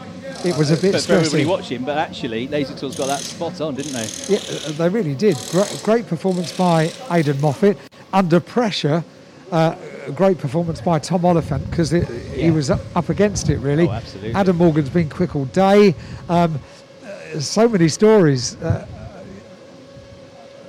it 0.45 0.57
was 0.57 0.71
a 0.71 0.77
bit 0.77 0.93
for, 0.93 0.99
for 1.01 1.13
everybody 1.13 1.45
watching, 1.45 1.83
but 1.83 1.97
actually, 1.97 2.47
Laser 2.47 2.75
Tools 2.75 2.97
got 2.97 3.07
that 3.07 3.19
spot 3.19 3.59
on, 3.61 3.75
didn't 3.75 3.93
they? 3.93 4.07
Yeah, 4.27 4.39
uh, 4.39 4.71
they 4.73 4.89
really 4.89 5.15
did. 5.15 5.37
Great, 5.51 5.81
great 5.83 6.07
performance 6.07 6.55
by 6.55 6.87
Aiden 7.09 7.39
Moffat. 7.41 7.77
Under 8.13 8.39
pressure, 8.39 9.03
uh, 9.51 9.75
great 10.15 10.37
performance 10.37 10.81
by 10.81 10.99
Tom 10.99 11.23
Oliphant 11.25 11.69
because 11.69 11.93
Yeah. 11.93 12.03
he 12.03 12.51
was 12.51 12.69
up 12.69 13.09
against 13.09 13.49
it 13.49 13.57
really. 13.59 13.87
Oh, 13.87 13.91
absolutely. 13.91 14.33
Adam 14.33 14.57
Morgan's 14.57 14.89
been 14.89 15.09
quick 15.09 15.35
all 15.35 15.45
day. 15.45 15.95
Um, 16.27 16.59
uh, 17.05 17.39
so 17.39 17.67
many 17.69 17.87
stories. 17.87 18.55
Uh, 18.61 18.85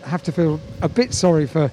have 0.05 0.23
to 0.25 0.33
feel 0.33 0.61
a 0.83 0.89
bit 0.89 1.15
sorry 1.15 1.47
for 1.47 1.71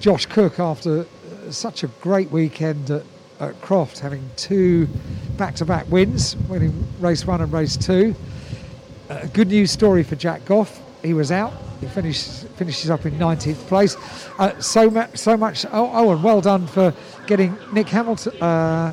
Josh 0.00 0.26
Cook 0.26 0.60
after 0.60 1.00
uh, 1.00 1.50
such 1.50 1.82
a 1.82 1.86
great 2.02 2.30
weekend 2.30 2.90
at, 2.90 3.02
at 3.40 3.60
Croft, 3.62 4.00
having 4.00 4.28
two 4.36 4.86
back-to-back 5.36 5.90
wins, 5.90 6.36
winning 6.48 6.86
race 7.00 7.26
one 7.26 7.40
and 7.40 7.52
race 7.52 7.76
two. 7.76 8.14
Uh, 9.10 9.26
good 9.32 9.48
news 9.48 9.70
story 9.70 10.02
for 10.02 10.16
Jack 10.16 10.44
Goff. 10.44 10.80
He 11.02 11.12
was 11.12 11.30
out. 11.30 11.52
He 11.80 11.86
finishes 11.86 12.44
finishes 12.56 12.88
up 12.90 13.04
in 13.04 13.12
19th 13.18 13.66
place. 13.66 13.96
Uh, 14.38 14.58
so 14.60 14.88
much, 14.88 15.16
so 15.18 15.36
much. 15.36 15.66
Oh, 15.66 15.90
oh, 15.92 16.12
and 16.12 16.22
well 16.22 16.40
done 16.40 16.66
for 16.66 16.94
getting 17.26 17.56
Nick 17.72 17.88
Hamilton. 17.88 18.40
Uh, 18.42 18.92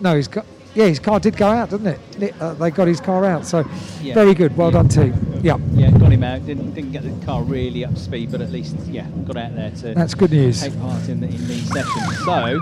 no, 0.00 0.16
he's 0.16 0.28
got. 0.28 0.44
Yeah, 0.74 0.86
his 0.86 0.98
car 0.98 1.20
did 1.20 1.36
go 1.36 1.48
out, 1.48 1.68
didn't 1.68 1.86
it? 1.86 2.18
Nick, 2.18 2.34
uh, 2.40 2.54
they 2.54 2.70
got 2.70 2.88
his 2.88 2.98
car 2.98 3.26
out. 3.26 3.44
So 3.44 3.62
Yeah. 4.00 4.14
very 4.14 4.32
good. 4.32 4.56
Well 4.56 4.70
done, 4.70 4.88
team. 4.88 5.12
Yeah, 5.42 5.58
Yeah, 5.74 5.90
got 5.90 6.10
him 6.10 6.24
out. 6.24 6.46
Didn't, 6.46 6.72
didn't 6.72 6.92
get 6.92 7.02
the 7.02 7.26
car 7.26 7.42
really 7.42 7.84
up 7.84 7.92
to 7.94 8.00
speed, 8.00 8.32
but 8.32 8.40
at 8.40 8.50
least, 8.50 8.74
yeah, 8.90 9.06
got 9.26 9.36
out 9.36 9.54
there 9.54 9.70
to 9.70 9.92
that's 9.94 10.14
good 10.14 10.30
news. 10.32 10.62
take 10.62 10.80
part 10.80 11.06
in 11.10 11.20
the, 11.20 11.26
in 11.26 11.46
these 11.46 11.70
sessions. 11.70 12.18
So, 12.24 12.58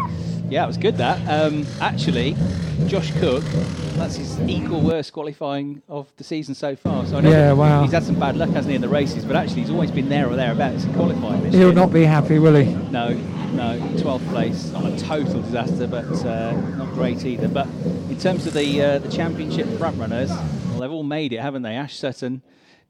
yeah, 0.51 0.65
it 0.65 0.67
was 0.67 0.77
good 0.77 0.97
that. 0.99 1.19
Um, 1.29 1.65
actually, 1.81 2.37
Josh 2.87 3.13
Cook, 3.19 3.45
that's 3.95 4.17
his 4.17 4.39
equal 4.43 4.81
worst 4.81 5.13
qualifying 5.13 5.83
of 5.89 6.11
the 6.17 6.25
season 6.25 6.55
so 6.55 6.75
far. 6.77 7.07
So 7.07 7.19
I 7.19 7.21
know 7.21 7.31
Yeah, 7.31 7.53
wow. 7.53 7.83
he's 7.83 7.93
had 7.93 8.03
some 8.03 8.19
bad 8.19 8.37
luck, 8.37 8.51
hasn't 8.51 8.69
he, 8.71 8.75
in 8.75 8.81
the 8.83 8.89
races, 8.89 9.25
but 9.25 9.37
actually 9.37 9.61
he's 9.63 9.71
always 9.71 9.91
been 9.91 10.09
there 10.09 10.29
or 10.29 10.37
thereabouts 10.37 10.85
in 10.85 10.93
qualifying 10.95 11.43
this 11.43 11.55
He'll 11.55 11.65
year. 11.69 11.73
not 11.73 11.93
be 11.93 12.05
happy, 12.05 12.39
will 12.39 12.57
he? 12.57 12.73
No, 12.91 13.11
no, 13.53 13.79
12th 13.97 14.29
place, 14.31 14.71
not 14.73 14.85
a 14.87 14.97
total 14.99 15.43
disaster, 15.43 15.87
but 15.87 16.05
uh, 16.25 16.53
not 16.77 16.89
great 16.95 17.25
either. 17.25 17.49
But 17.49 17.67
in 18.09 18.19
terms 18.19 18.47
of 18.47 18.55
the 18.55 18.83
uh, 18.83 18.99
the 18.99 19.11
championship 19.11 19.67
front 19.79 19.99
runners, 19.99 20.31
well, 20.31 20.81
they've 20.81 20.91
all 20.91 21.03
made 21.03 21.33
it, 21.33 21.41
haven't 21.41 21.63
they? 21.63 21.75
Ash 21.77 21.97
Sutton, 21.97 22.43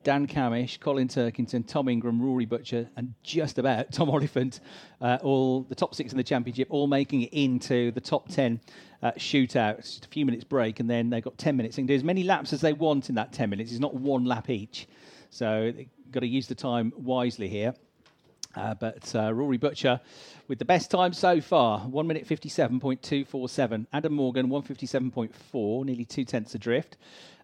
Dan 0.03 0.27
Cammish, 0.27 0.81
Colin 0.81 1.09
Turkington, 1.09 1.67
Tom 1.67 1.89
Ingram, 1.89 2.23
Rory 2.23 2.47
Butcher, 2.47 2.89
and 2.97 3.13
just 3.23 3.59
about 3.59 3.93
Tom 3.93 4.09
Oliphant, 4.09 4.61
uh, 5.01 5.19
all 5.23 5.63
the 5.63 5.75
top 5.75 5.95
six 5.95 6.13
in 6.13 6.17
the 6.17 6.25
championship, 6.25 6.69
all 6.71 6.87
making 6.87 7.23
it 7.23 7.33
into 7.33 7.91
the 7.93 8.01
top 8.01 8.29
10 8.29 8.61
uh, 9.03 9.13
shootout. 9.13 9.77
Just 9.77 10.07
a 10.07 10.09
few 10.09 10.25
minutes 10.25 10.45
break, 10.45 10.81
and 10.81 10.89
then 10.89 11.11
they've 11.11 11.23
got 11.23 11.37
10 11.37 11.57
minutes. 11.57 11.77
They 11.77 11.83
can 11.83 11.87
do 11.87 11.95
as 11.95 12.05
many 12.05 12.23
laps 12.23 12.53
as 12.53 12.61
they 12.63 12.73
want 12.73 13.11
in 13.11 13.15
that 13.17 13.33
10 13.33 13.51
minutes. 13.51 13.73
It's 13.73 13.81
not 13.81 13.95
one 13.95 14.25
lap 14.25 14.49
each. 14.49 14.89
So 15.29 15.73
they've 15.75 15.89
got 16.11 16.21
to 16.21 16.27
use 16.27 16.47
the 16.47 16.55
time 16.55 16.93
wisely 16.97 17.49
here. 17.49 17.75
Uh, 18.57 18.75
but 18.75 19.15
uh, 19.15 19.33
Rory 19.33 19.59
Butcher 19.59 20.01
with 20.49 20.59
the 20.59 20.65
best 20.65 20.91
time 20.91 21.13
so 21.13 21.41
far, 21.41 21.81
1 21.81 22.07
minute 22.07 22.27
57.247. 22.27 23.87
Adam 23.93 24.13
Morgan, 24.13 24.49
157.4, 24.49 25.85
nearly 25.85 26.05
two 26.05 26.25
tenths 26.25 26.55
adrift. 26.57 26.97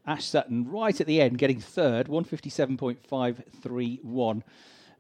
Ash 0.07 0.25
Sutton 0.25 0.71
right 0.71 0.99
at 1.01 1.07
the 1.07 1.21
end, 1.21 1.37
getting 1.39 1.61
third, 1.61 2.07
157.531. 2.07 4.43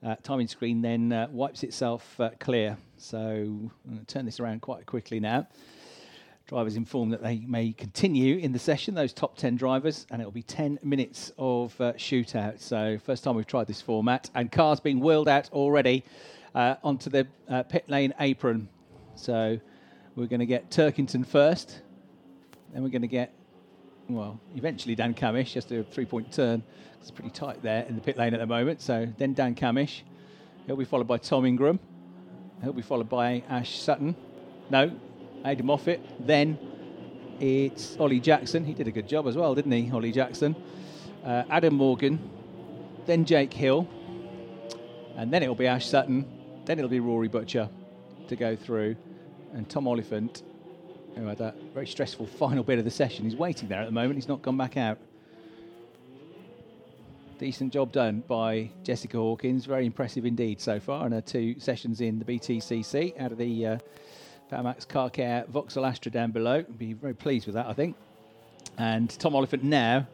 Uh, 0.04 0.14
timing 0.22 0.46
screen 0.46 0.82
then 0.82 1.10
uh, 1.12 1.26
wipes 1.30 1.62
itself 1.62 2.20
uh, 2.20 2.28
clear. 2.38 2.76
So 2.96 3.18
I'm 3.18 3.70
going 3.88 4.04
to 4.04 4.06
turn 4.06 4.26
this 4.26 4.40
around 4.40 4.62
quite 4.62 4.86
quickly 4.86 5.20
now. 5.20 5.46
Drivers 6.46 6.76
informed 6.76 7.12
that 7.12 7.22
they 7.22 7.40
may 7.40 7.72
continue 7.72 8.38
in 8.38 8.52
the 8.52 8.58
session, 8.58 8.94
those 8.94 9.12
top 9.12 9.36
10 9.36 9.56
drivers, 9.56 10.06
and 10.10 10.20
it'll 10.20 10.30
be 10.30 10.42
10 10.42 10.78
minutes 10.82 11.32
of 11.38 11.78
uh, 11.80 11.92
shootout. 11.94 12.60
So, 12.60 12.98
first 13.04 13.24
time 13.24 13.34
we've 13.34 13.48
tried 13.48 13.66
this 13.66 13.82
format, 13.82 14.30
and 14.34 14.52
cars 14.52 14.78
being 14.78 15.00
wheeled 15.00 15.28
out 15.28 15.50
already 15.52 16.04
uh, 16.54 16.76
onto 16.84 17.10
the 17.10 17.26
uh, 17.48 17.64
pit 17.64 17.88
lane 17.88 18.14
apron. 18.20 18.68
So, 19.16 19.58
we're 20.14 20.26
going 20.26 20.38
to 20.38 20.46
get 20.46 20.70
Turkington 20.70 21.26
first, 21.26 21.80
then 22.72 22.84
we're 22.84 22.90
going 22.90 23.02
to 23.02 23.08
get, 23.08 23.34
well, 24.08 24.40
eventually 24.54 24.94
Dan 24.94 25.14
Cammish, 25.14 25.52
just 25.52 25.70
a 25.72 25.82
three 25.84 26.06
point 26.06 26.32
turn. 26.32 26.62
It's 27.00 27.10
pretty 27.10 27.30
tight 27.30 27.62
there 27.62 27.84
in 27.84 27.94
the 27.94 28.00
pit 28.00 28.16
lane 28.16 28.34
at 28.34 28.40
the 28.40 28.46
moment. 28.46 28.80
So, 28.80 29.06
then 29.18 29.32
Dan 29.32 29.54
Cammish. 29.54 30.02
He'll 30.66 30.76
be 30.76 30.84
followed 30.84 31.06
by 31.06 31.18
Tom 31.18 31.46
Ingram. 31.46 31.78
He'll 32.62 32.72
be 32.72 32.82
followed 32.82 33.08
by 33.08 33.42
Ash 33.48 33.78
Sutton. 33.78 34.16
No, 34.70 34.90
Adam 35.44 35.66
Moffat. 35.66 36.00
Then 36.26 36.58
it's 37.38 37.96
Ollie 37.98 38.20
Jackson. 38.20 38.64
He 38.64 38.74
did 38.74 38.88
a 38.88 38.90
good 38.90 39.08
job 39.08 39.26
as 39.26 39.36
well, 39.36 39.54
didn't 39.54 39.72
he, 39.72 39.90
Ollie 39.92 40.12
Jackson? 40.12 40.56
Uh, 41.24 41.44
Adam 41.50 41.74
Morgan. 41.74 42.18
Then 43.06 43.24
Jake 43.24 43.52
Hill. 43.52 43.88
And 45.16 45.32
then 45.32 45.42
it'll 45.42 45.54
be 45.54 45.66
Ash 45.66 45.86
Sutton. 45.86 46.26
Then 46.64 46.78
it'll 46.78 46.90
be 46.90 47.00
Rory 47.00 47.28
Butcher 47.28 47.68
to 48.28 48.36
go 48.36 48.56
through. 48.56 48.96
And 49.52 49.68
Tom 49.68 49.86
Oliphant, 49.86 50.42
who 51.16 51.26
had 51.26 51.38
that 51.38 51.56
very 51.74 51.86
stressful 51.86 52.26
final 52.26 52.62
bit 52.62 52.78
of 52.78 52.84
the 52.84 52.90
session, 52.90 53.24
he's 53.24 53.36
waiting 53.36 53.68
there 53.68 53.80
at 53.80 53.86
the 53.86 53.92
moment. 53.92 54.14
He's 54.14 54.28
not 54.28 54.42
gone 54.42 54.56
back 54.56 54.76
out. 54.76 54.98
Decent 57.38 57.72
job 57.72 57.92
done 57.92 58.22
by 58.26 58.70
Jessica 58.82 59.18
Hawkins. 59.18 59.66
Very 59.66 59.84
impressive 59.84 60.24
indeed 60.24 60.60
so 60.60 60.80
far 60.80 61.06
in 61.06 61.12
her 61.12 61.20
two 61.20 61.58
sessions 61.60 62.00
in 62.00 62.18
the 62.18 62.24
BTCC 62.24 63.20
out 63.20 63.32
of 63.32 63.38
the 63.38 63.66
uh, 63.66 63.78
Car 64.88 65.10
Care 65.10 65.44
Vauxhall 65.48 65.84
Astra 65.84 66.10
down 66.12 66.30
below. 66.30 66.62
Be 66.62 66.92
very 66.92 67.14
pleased 67.14 67.46
with 67.46 67.54
that, 67.54 67.66
I 67.66 67.72
think. 67.72 67.96
And 68.78 69.10
Tom 69.18 69.34
Oliphant 69.34 69.64
now 69.64 70.06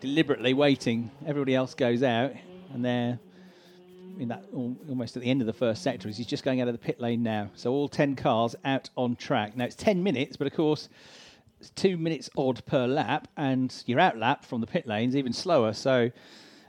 deliberately 0.00 0.54
waiting. 0.54 1.10
Everybody 1.26 1.54
else 1.54 1.74
goes 1.74 2.02
out, 2.02 2.32
and 2.72 2.84
they're 2.84 3.18
in 4.18 4.28
that 4.28 4.44
almost 4.52 5.16
at 5.16 5.22
the 5.22 5.30
end 5.30 5.40
of 5.40 5.46
the 5.46 5.52
first 5.52 5.82
sector. 5.82 6.08
He's 6.08 6.26
just 6.26 6.44
going 6.44 6.60
out 6.60 6.68
of 6.68 6.74
the 6.74 6.78
pit 6.78 7.00
lane 7.00 7.22
now. 7.22 7.50
So 7.54 7.72
all 7.72 7.88
ten 7.88 8.16
cars 8.16 8.54
out 8.64 8.90
on 8.96 9.16
track. 9.16 9.56
Now 9.56 9.64
it's 9.64 9.76
ten 9.76 10.02
minutes, 10.02 10.36
but 10.36 10.46
of 10.46 10.52
course 10.54 10.88
it's 11.60 11.70
two 11.70 11.96
minutes 11.96 12.28
odd 12.36 12.64
per 12.66 12.86
lap, 12.86 13.28
and 13.36 13.74
your 13.86 13.98
out 13.98 14.18
lap 14.18 14.44
from 14.44 14.60
the 14.60 14.66
pit 14.66 14.86
lane's 14.86 15.16
even 15.16 15.32
slower. 15.32 15.72
So, 15.72 16.10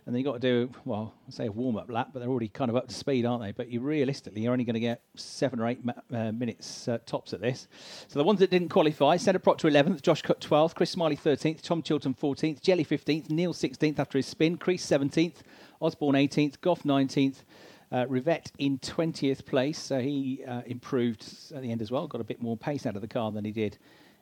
and 0.05 0.13
then 0.13 0.15
you've 0.15 0.25
got 0.25 0.39
to 0.39 0.67
do 0.67 0.71
well, 0.85 1.13
say 1.29 1.47
a 1.47 1.51
warm 1.51 1.75
up 1.75 1.91
lap, 1.91 2.11
but 2.13 2.19
they're 2.19 2.29
already 2.29 2.47
kind 2.47 2.69
of 2.69 2.77
up 2.77 2.87
to 2.87 2.93
speed, 2.93 3.25
aren't 3.25 3.43
they? 3.43 3.51
But 3.51 3.69
you 3.69 3.81
realistically, 3.81 4.41
you're 4.41 4.53
only 4.53 4.63
going 4.63 4.75
to 4.75 4.79
get 4.79 5.01
seven 5.15 5.59
or 5.59 5.67
eight 5.67 5.83
ma- 5.83 5.93
uh, 6.13 6.31
minutes 6.31 6.87
uh, 6.87 6.99
tops 7.05 7.33
at 7.33 7.41
this. 7.41 7.67
So 8.07 8.19
the 8.19 8.23
ones 8.23 8.39
that 8.39 8.51
didn't 8.51 8.69
qualify: 8.69 9.17
Senna 9.17 9.39
Proctor 9.39 9.69
11th, 9.69 10.01
Josh 10.01 10.21
Cook 10.21 10.39
12th, 10.39 10.75
Chris 10.75 10.91
Smiley 10.91 11.17
13th, 11.17 11.61
Tom 11.61 11.81
Chilton 11.81 12.13
14th, 12.13 12.61
Jelley 12.61 12.87
15th, 12.87 13.29
Neal 13.29 13.53
16th 13.53 13.99
after 13.99 14.17
his 14.17 14.27
spin, 14.27 14.57
Crees 14.57 14.85
17th, 14.85 15.37
Osborne 15.81 16.15
18th, 16.15 16.61
Goff 16.61 16.83
19th. 16.83 17.43
Uh, 17.91 18.03
Rivett 18.07 18.51
in 18.57 18.79
20th 18.79 19.45
place, 19.45 19.77
so 19.77 19.99
he 19.99 20.43
uh, 20.45 20.63
improved 20.65 21.23
at 21.53 21.61
the 21.61 21.71
end 21.71 21.83
as 21.83 21.91
well. 21.91 22.07
Got 22.07 22.19
a 22.19 22.25
bit 22.25 22.41
more 22.41 22.57
pace 22.57 22.87
out 22.87 22.95
of 22.95 23.01
the 23.01 23.07
car 23.07 23.31
than 23.31 23.45
he 23.45 23.51
did 23.51 23.77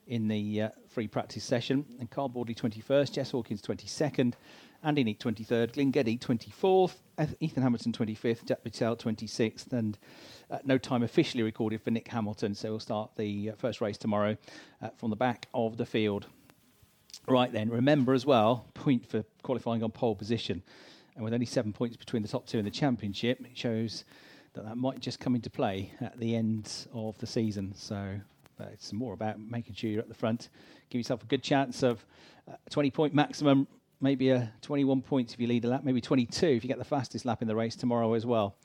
in 0.08 0.28
the 0.28 0.64
uh, 0.64 0.70
free 0.90 1.08
practice 1.08 1.44
session. 1.44 1.86
And 2.00 2.10
Carl 2.10 2.30
Boardley 2.30 2.56
21st, 2.56 3.14
Jess 3.14 3.32
Hawkins 3.32 3.62
22nd, 3.62 4.34
Andy 4.84 5.04
Neate 5.04 5.20
23rd, 5.20 5.74
Glynn 5.74 5.92
24th, 5.92 6.96
Ethan 7.40 7.64
Hammerton 7.64 7.94
25th, 7.94 8.46
Jack 8.46 8.64
Butel 8.64 9.00
26th, 9.00 9.72
and 9.72 9.98
uh, 10.52 10.60
no 10.66 10.78
time 10.78 11.04
officially 11.04 11.44
recorded 11.44 11.82
for 11.82 11.92
Nick 11.92 12.08
Hamilton. 12.10 12.54
So 12.54 12.72
we'll 12.72 12.80
start 12.80 13.12
the 13.16 13.52
uh, 13.52 13.56
first 13.56 13.80
race 13.82 13.98
tomorrow 13.98 14.36
uh, 14.82 14.90
from 14.98 15.10
the 15.10 15.16
back 15.16 15.48
of 15.54 15.78
the 15.78 15.86
field. 15.86 16.28
Right 17.28 17.52
then, 17.52 17.70
remember 17.70 18.14
as 18.14 18.26
well, 18.26 18.66
point 18.74 19.08
for 19.08 19.24
qualifying 19.44 19.84
on 19.84 19.92
pole 19.92 20.16
position. 20.16 20.62
And 21.16 21.24
with 21.24 21.34
only 21.34 21.46
seven 21.46 21.74
points 21.74 21.96
between 21.96 22.22
the 22.22 22.28
top 22.28 22.48
two 22.48 22.58
in 22.58 22.66
the 22.66 22.72
championship, 22.72 23.40
it 23.42 23.58
shows 23.58 24.04
that 24.54 24.66
that 24.66 24.78
might 24.78 25.00
just 25.00 25.20
come 25.20 25.36
into 25.36 25.50
play 25.50 25.92
at 26.02 26.20
the 26.20 26.36
end 26.36 26.88
of 26.94 27.18
the 27.20 27.28
season. 27.28 27.74
So 27.76 28.20
uh, 28.60 28.66
it's 28.72 28.94
more 28.94 29.14
about 29.14 29.40
making 29.40 29.76
sure 29.76 29.90
you're 29.90 30.02
at 30.02 30.10
the 30.10 30.16
front, 30.16 30.50
give 30.90 31.00
yourself 31.00 31.24
a 31.24 31.28
good 31.28 31.44
chance 31.44 31.84
of 31.84 32.06
uh, 32.48 32.56
20 32.70 32.92
point 32.92 33.14
maximum, 33.14 33.68
maybe 34.02 34.30
a 34.30 34.52
21 34.62 35.02
points 35.02 35.34
if 35.34 35.40
you 35.40 35.48
lead 35.48 35.66
a 35.66 35.70
lap, 35.70 35.84
maybe 35.84 36.02
22 36.02 36.46
if 36.46 36.64
you 36.64 36.68
get 36.68 36.78
the 36.78 36.86
fastest 36.86 37.26
lap 37.26 37.42
in 37.42 37.48
the 37.48 37.56
race 37.56 37.76
tomorrow 37.76 38.14
as 38.14 38.26
well. 38.26 38.56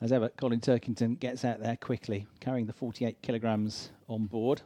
As 0.00 0.12
ever, 0.12 0.28
Colin 0.28 0.60
Turkington 0.60 1.18
gets 1.18 1.44
out 1.44 1.60
there 1.60 1.76
quickly, 1.76 2.26
carrying 2.40 2.66
the 2.66 2.72
48 2.72 3.22
kilograms 3.22 3.90
on 4.08 4.26
board 4.26 4.62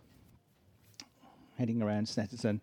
heading 1.60 1.82
around 1.82 2.06
Snetterton 2.06 2.58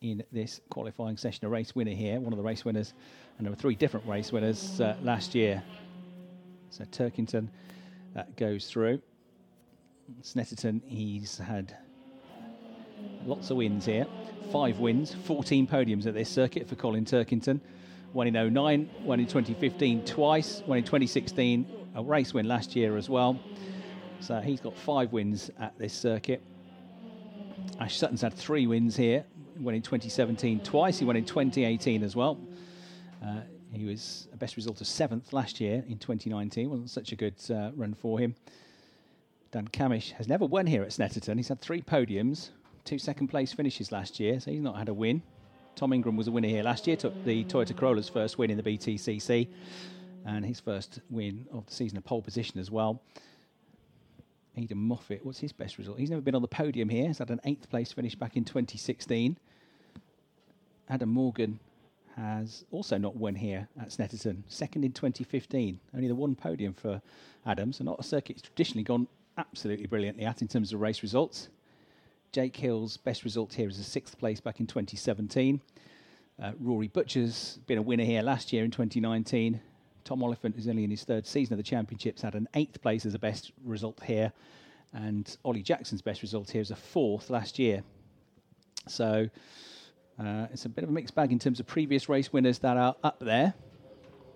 in 0.00 0.24
this 0.32 0.60
qualifying 0.70 1.18
session. 1.18 1.44
A 1.44 1.50
race 1.50 1.74
winner 1.74 1.92
here, 1.92 2.18
one 2.18 2.32
of 2.32 2.38
the 2.38 2.42
race 2.42 2.64
winners, 2.64 2.94
and 3.42 3.46
there 3.48 3.50
were 3.50 3.60
three 3.60 3.74
different 3.74 4.06
race 4.06 4.30
winners 4.30 4.80
uh, 4.80 4.94
last 5.02 5.34
year. 5.34 5.60
So 6.70 6.84
Turkington 6.84 7.48
uh, 8.14 8.22
goes 8.36 8.68
through. 8.70 9.02
Snetterton, 10.22 10.80
he's 10.86 11.38
had 11.38 11.76
lots 13.26 13.50
of 13.50 13.56
wins 13.56 13.84
here. 13.84 14.06
Five 14.52 14.78
wins, 14.78 15.16
14 15.24 15.66
podiums 15.66 16.06
at 16.06 16.14
this 16.14 16.28
circuit 16.28 16.68
for 16.68 16.76
Colin 16.76 17.04
Turkington. 17.04 17.58
One 18.12 18.28
in 18.28 18.54
09, 18.54 18.88
one 19.02 19.18
in 19.18 19.26
2015 19.26 20.04
twice, 20.04 20.62
one 20.66 20.78
in 20.78 20.84
2016, 20.84 21.66
a 21.96 22.02
race 22.04 22.32
win 22.32 22.46
last 22.46 22.76
year 22.76 22.96
as 22.96 23.08
well. 23.08 23.40
So 24.20 24.38
he's 24.38 24.60
got 24.60 24.76
five 24.76 25.12
wins 25.12 25.50
at 25.58 25.76
this 25.80 25.92
circuit. 25.92 26.40
Ash 27.80 27.96
Sutton's 27.96 28.20
had 28.20 28.34
three 28.34 28.68
wins 28.68 28.94
here, 28.94 29.24
won 29.58 29.74
in 29.74 29.82
2017 29.82 30.60
twice. 30.60 31.00
He 31.00 31.04
won 31.04 31.16
in 31.16 31.24
2018 31.24 32.04
as 32.04 32.14
well. 32.14 32.38
Uh, 33.24 33.40
he 33.72 33.84
was 33.84 34.28
a 34.32 34.36
best 34.36 34.56
result 34.56 34.80
of 34.80 34.86
seventh 34.86 35.32
last 35.32 35.60
year 35.60 35.84
in 35.88 35.98
2019. 35.98 36.68
wasn't 36.68 36.90
such 36.90 37.12
a 37.12 37.16
good 37.16 37.34
uh, 37.50 37.70
run 37.74 37.94
for 37.94 38.18
him. 38.18 38.34
Dan 39.50 39.68
Cammish 39.68 40.12
has 40.12 40.28
never 40.28 40.46
won 40.46 40.66
here 40.66 40.82
at 40.82 40.90
Snetterton. 40.90 41.36
He's 41.36 41.48
had 41.48 41.60
three 41.60 41.82
podiums, 41.82 42.50
two 42.84 42.98
second 42.98 43.28
place 43.28 43.52
finishes 43.52 43.92
last 43.92 44.18
year, 44.18 44.40
so 44.40 44.50
he's 44.50 44.60
not 44.60 44.76
had 44.76 44.88
a 44.88 44.94
win. 44.94 45.22
Tom 45.76 45.92
Ingram 45.92 46.16
was 46.16 46.26
a 46.26 46.30
winner 46.30 46.48
here 46.48 46.62
last 46.62 46.86
year, 46.86 46.96
took 46.96 47.24
the 47.24 47.44
Toyota 47.44 47.76
Corolla's 47.76 48.08
first 48.08 48.38
win 48.38 48.50
in 48.50 48.56
the 48.56 48.62
BTCC, 48.62 49.48
and 50.26 50.44
his 50.44 50.60
first 50.60 51.00
win 51.10 51.46
of 51.52 51.66
the 51.66 51.72
season, 51.72 51.98
a 51.98 52.00
pole 52.00 52.22
position 52.22 52.58
as 52.60 52.70
well. 52.70 53.00
Aiden 54.58 54.74
Moffat, 54.76 55.24
what's 55.24 55.38
his 55.38 55.52
best 55.52 55.78
result? 55.78 55.98
He's 55.98 56.10
never 56.10 56.20
been 56.20 56.34
on 56.34 56.42
the 56.42 56.48
podium 56.48 56.88
here. 56.88 57.06
He's 57.06 57.18
had 57.18 57.30
an 57.30 57.40
eighth 57.44 57.70
place 57.70 57.92
finish 57.92 58.14
back 58.14 58.36
in 58.36 58.44
2016. 58.44 59.38
Adam 60.88 61.08
Morgan 61.08 61.58
has 62.16 62.64
also 62.70 62.98
not 62.98 63.16
won 63.16 63.34
here 63.34 63.68
at 63.80 63.88
Snetterton, 63.88 64.42
second 64.48 64.84
in 64.84 64.92
2015. 64.92 65.80
Only 65.94 66.08
the 66.08 66.14
one 66.14 66.34
podium 66.34 66.74
for 66.74 67.00
Adams, 67.46 67.80
and 67.80 67.86
not 67.86 68.00
a 68.00 68.02
circuit 68.02 68.36
he's 68.36 68.42
traditionally 68.42 68.84
gone 68.84 69.06
absolutely 69.38 69.86
brilliantly 69.86 70.24
at 70.24 70.42
in 70.42 70.48
terms 70.48 70.72
of 70.72 70.80
race 70.80 71.02
results. 71.02 71.48
Jake 72.32 72.56
Hill's 72.56 72.96
best 72.96 73.24
result 73.24 73.52
here 73.54 73.68
is 73.68 73.78
a 73.78 73.84
sixth 73.84 74.18
place 74.18 74.40
back 74.40 74.60
in 74.60 74.66
2017. 74.66 75.60
Uh, 76.42 76.52
Rory 76.58 76.88
Butcher's 76.88 77.58
been 77.66 77.78
a 77.78 77.82
winner 77.82 78.04
here 78.04 78.22
last 78.22 78.52
year 78.52 78.64
in 78.64 78.70
2019. 78.70 79.60
Tom 80.04 80.22
Oliphant 80.22 80.56
is 80.56 80.66
only 80.66 80.84
in 80.84 80.90
his 80.90 81.04
third 81.04 81.26
season 81.26 81.54
of 81.54 81.58
the 81.58 81.62
championships, 81.62 82.22
had 82.22 82.34
an 82.34 82.48
eighth 82.54 82.80
place 82.80 83.06
as 83.06 83.14
a 83.14 83.18
best 83.18 83.52
result 83.64 84.02
here. 84.04 84.32
And 84.94 85.36
Ollie 85.44 85.62
Jackson's 85.62 86.02
best 86.02 86.22
result 86.22 86.50
here 86.50 86.60
is 86.60 86.70
a 86.70 86.76
fourth 86.76 87.30
last 87.30 87.58
year. 87.58 87.82
So 88.88 89.28
uh, 90.18 90.46
it's 90.52 90.64
a 90.64 90.68
bit 90.68 90.84
of 90.84 90.90
a 90.90 90.92
mixed 90.92 91.14
bag 91.14 91.32
in 91.32 91.38
terms 91.38 91.60
of 91.60 91.66
previous 91.66 92.08
race 92.08 92.32
winners 92.32 92.58
that 92.60 92.76
are 92.76 92.94
up 93.02 93.18
there. 93.20 93.54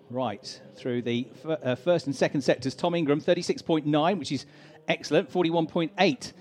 Right, 0.09 0.61
through 0.77 1.01
the 1.01 1.27
f- 1.43 1.59
uh, 1.63 1.75
first 1.75 2.05
and 2.05 2.15
second 2.15 2.41
sectors, 2.41 2.75
Tom 2.75 2.95
Ingram, 2.95 3.19
36.9, 3.19 4.19
which 4.19 4.31
is 4.31 4.45
excellent, 4.87 5.29
41.8, 5.29 6.33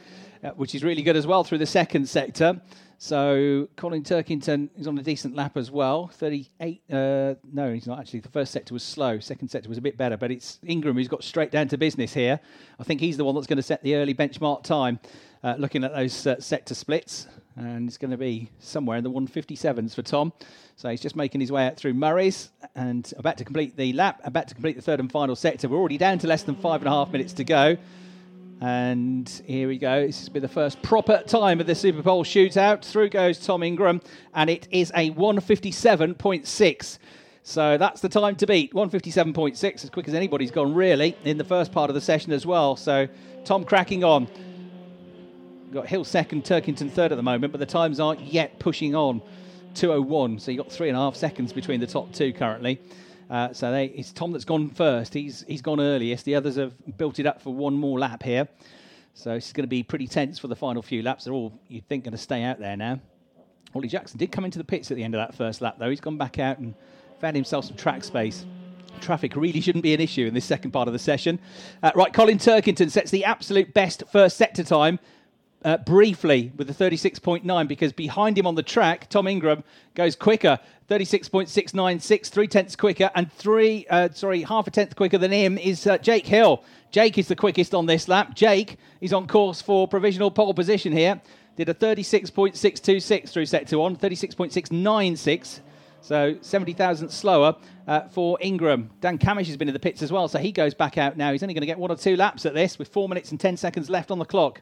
uh, 0.44 0.51
which 0.51 0.75
is 0.75 0.85
really 0.85 1.03
good 1.03 1.16
as 1.16 1.27
well 1.27 1.42
through 1.42 1.59
the 1.59 1.66
second 1.66 2.09
sector. 2.09 2.61
So 2.99 3.68
Colin 3.77 4.03
Turkington 4.03 4.70
is 4.79 4.87
on 4.87 4.96
a 4.99 5.03
decent 5.03 5.35
lap 5.35 5.57
as 5.57 5.70
well. 5.70 6.09
38. 6.09 6.83
Uh, 6.90 7.35
no, 7.53 7.72
he's 7.75 7.87
not 7.87 7.99
actually. 7.99 8.20
The 8.20 8.31
first 8.31 8.53
sector 8.53 8.72
was 8.72 8.83
slow. 8.83 9.18
Second 9.18 9.49
sector 9.49 9.68
was 9.68 9.77
a 9.79 9.83
bit 9.83 9.99
better, 9.99 10.16
but 10.16 10.31
it's 10.31 10.59
Ingram 10.66 10.96
who's 10.96 11.09
got 11.09 11.22
straight 11.22 11.51
down 11.51 11.68
to 11.68 11.77
business 11.77 12.14
here. 12.14 12.40
I 12.81 12.85
think 12.85 13.01
he's 13.01 13.16
the 13.16 13.25
one 13.25 13.35
that's 13.35 13.46
going 13.46 13.59
to 13.59 13.62
set 13.62 13.83
the 13.83 13.96
early 13.96 14.14
benchmark 14.14 14.62
time. 14.62 14.99
Uh, 15.44 15.57
looking 15.59 15.85
at 15.85 15.92
those 15.94 16.27
uh, 16.27 16.40
sector 16.40 16.75
splits, 16.75 17.27
and 17.57 17.88
it's 17.88 17.99
going 17.99 18.11
to 18.11 18.16
be 18.16 18.51
somewhere 18.59 18.99
in 18.99 19.05
the 19.05 19.11
157s 19.11 19.95
for 19.95 20.03
Tom. 20.03 20.33
So 20.77 20.90
he's 20.90 21.01
just 21.01 21.16
making 21.16 21.40
his 21.40 21.51
way 21.51 21.66
out 21.66 21.77
through 21.77 21.95
Murray's 21.95 22.51
and 22.75 23.11
about 23.16 23.38
to 23.38 23.45
complete 23.45 23.77
the 23.77 23.92
lap, 23.95 24.21
about 24.25 24.49
to 24.49 24.55
complete 24.55 24.77
the 24.77 24.83
third 24.83 25.01
and 25.01 25.11
final 25.11 25.35
sector. 25.35 25.69
We're 25.69 25.79
already 25.79 25.99
down 25.99 26.19
to 26.19 26.27
less 26.27 26.42
than 26.42 26.55
five 26.55 26.83
and 26.83 26.88
a 26.88 26.90
half 26.90 27.11
minutes 27.11 27.33
to 27.35 27.45
go. 27.45 27.77
And 28.61 29.29
here 29.47 29.69
we 29.69 29.79
go. 29.79 30.07
This 30.07 30.21
has 30.21 30.29
been 30.29 30.42
the 30.42 30.49
first 30.49 30.81
proper 30.83 31.23
time 31.27 31.61
of 31.61 31.66
the 31.66 31.75
Super 31.75 32.03
Pole 32.03 32.25
shootout. 32.25 32.85
Through 32.85 33.11
goes 33.11 33.38
Tom 33.38 33.62
Ingram, 33.62 34.01
and 34.35 34.49
it 34.49 34.66
is 34.71 34.90
a 34.95 35.11
157.6. 35.11 36.99
So 37.42 37.79
that's 37.79 38.01
the 38.01 38.09
time 38.09 38.35
to 38.37 38.47
beat. 38.47 38.73
157.6, 38.73 39.85
as 39.85 39.90
quick 39.90 40.09
as 40.09 40.14
anybody's 40.14 40.51
gone, 40.51 40.75
really, 40.75 41.16
in 41.25 41.38
the 41.38 41.45
first 41.45 41.71
part 41.71 41.90
of 41.90 41.95
the 41.95 42.01
session 42.01 42.33
as 42.33 42.47
well. 42.47 42.77
So 42.77 43.07
Tom 43.45 43.64
cracking 43.64 44.05
on. 44.05 44.27
Got 45.77 45.89
Hill 45.89 46.05
second, 46.05 46.45
Turkington 46.45 46.91
third 46.91 47.12
at 47.12 47.17
the 47.17 47.23
moment, 47.23 47.53
but 47.53 47.59
the 47.59 47.67
times 47.67 48.01
aren't 48.01 48.23
yet 48.23 48.59
pushing 48.59 48.95
on. 48.95 49.21
201, 49.75 50.39
so 50.39 50.51
you've 50.51 50.57
got 50.57 50.73
three 50.73 50.89
and 50.89 50.97
a 50.97 51.01
half 51.01 51.15
seconds 51.15 51.53
between 51.53 51.81
the 51.81 51.87
top 51.87 52.11
two 52.15 52.33
currently. 52.33 52.81
Uh, 53.29 53.53
so 53.53 53.71
they, 53.71 53.85
it's 53.87 54.11
Tom 54.11 54.33
that's 54.33 54.47
gone 54.47 54.71
first. 54.71 55.12
He's 55.12 55.45
he's 55.47 55.61
gone 55.61 55.79
earliest. 55.79 56.25
The 56.25 56.35
others 56.35 56.57
have 56.57 56.73
built 56.97 57.19
it 57.19 57.27
up 57.27 57.43
for 57.43 57.53
one 57.53 57.75
more 57.75 57.99
lap 57.99 58.23
here. 58.23 58.49
So 59.12 59.35
it's 59.35 59.53
going 59.53 59.65
to 59.65 59.69
be 59.69 59.83
pretty 59.83 60.07
tense 60.07 60.39
for 60.39 60.49
the 60.49 60.57
final 60.57 60.81
few 60.81 61.03
laps. 61.03 61.25
They're 61.25 61.35
all 61.35 61.53
you'd 61.69 61.87
think 61.89 62.05
going 62.05 62.12
to 62.12 62.19
stay 62.19 62.43
out 62.43 62.59
there 62.59 62.75
now. 62.75 62.99
Ollie 63.75 63.89
Jackson 63.89 64.17
did 64.17 64.33
come 64.33 64.47
into 64.47 64.57
the 64.57 64.65
pits 64.65 64.91
at 64.91 64.97
the 64.97 65.05
end 65.05 65.15
of 65.15 65.19
that 65.19 65.35
first 65.35 65.61
lap 65.61 65.77
though. 65.79 65.91
He's 65.91 66.01
gone 66.01 66.17
back 66.17 66.39
out 66.39 66.59
and 66.59 66.75
found 67.21 67.37
himself 67.37 67.67
some 67.67 67.77
track 67.77 68.03
space. 68.03 68.47
Traffic 69.03 69.37
really 69.37 69.61
shouldn't 69.61 69.83
be 69.83 69.93
an 69.93 70.01
issue 70.01 70.27
in 70.27 70.33
this 70.33 70.47
second 70.47 70.71
part 70.71 70.89
of 70.89 70.95
the 70.95 70.99
session. 70.99 71.39
Uh, 71.83 71.93
right, 71.95 72.15
Colin 72.15 72.39
Turkington 72.39 72.91
sets 72.91 73.11
the 73.11 73.27
absolute 73.27 73.75
best 73.75 74.05
first 74.11 74.39
sector 74.39 74.65
time 74.65 74.99
uh, 75.64 75.79
briefly 75.79 76.53
with 76.57 76.66
the 76.66 76.75
36.9 76.75 77.69
because 77.69 77.92
behind 77.92 78.38
him 78.38 78.47
on 78.47 78.55
the 78.55 78.62
track, 78.62 79.09
Tom 79.09 79.27
Ingram 79.27 79.64
goes 79.95 80.14
quicker, 80.14 80.59
36.696, 80.88 82.29
three 82.29 82.47
tenths 82.47 82.77
quicker, 82.77 83.11
and 83.14 83.33
three, 83.33 83.87
uh, 83.90 84.09
sorry, 84.12 84.42
half 84.42 84.66
a 84.66 84.71
tenth 84.71 84.95
quicker 84.95 85.19
than 85.19 85.33
him 85.33 85.59
is 85.59 85.87
uh, 85.87 85.99
Jake 85.99 86.27
Hill. 86.27 86.62
Jake 86.90 87.19
is 87.19 87.29
the 87.29 87.37
quickest 87.37 87.75
on 87.75 87.87
this 87.87 88.09
lap. 88.09 88.35
Jake 88.35 88.77
is 89.01 89.12
on 89.12 89.27
course 89.27 89.61
for 89.61 89.88
provisional 89.88 90.31
pole 90.31 90.55
position 90.55 90.92
here. 90.92 91.21
Did 91.57 91.69
a 91.69 91.75
36.626 91.75 93.29
through 93.31 93.47
sector 93.47 93.79
one, 93.79 93.97
36.696. 93.97 95.61
So 96.03 96.37
70,000 96.40 97.09
slower 97.09 97.57
uh, 97.88 98.03
for 98.09 98.38
Ingram. 98.40 98.90
Dan 99.01 99.19
Cammish 99.19 99.47
has 99.47 99.57
been 99.57 99.66
in 99.66 99.75
the 99.75 99.81
pits 99.81 100.03
as 100.03 100.12
well, 100.12 100.29
so 100.29 100.38
he 100.38 100.53
goes 100.53 100.73
back 100.73 100.99
out 100.99 101.16
now. 101.16 101.33
He's 101.33 101.42
only 101.42 101.55
going 101.55 101.62
to 101.62 101.66
get 101.66 101.79
one 101.79 101.90
or 101.90 101.97
two 101.97 102.14
laps 102.14 102.47
at 102.47 102.55
this 102.55 102.79
with 102.79 102.88
four 102.88 103.09
minutes 103.09 103.33
and 103.33 103.40
10 103.40 103.57
seconds 103.57 103.90
left 103.90 104.12
on 104.12 104.21
the 104.21 104.25
clock. 104.25 104.61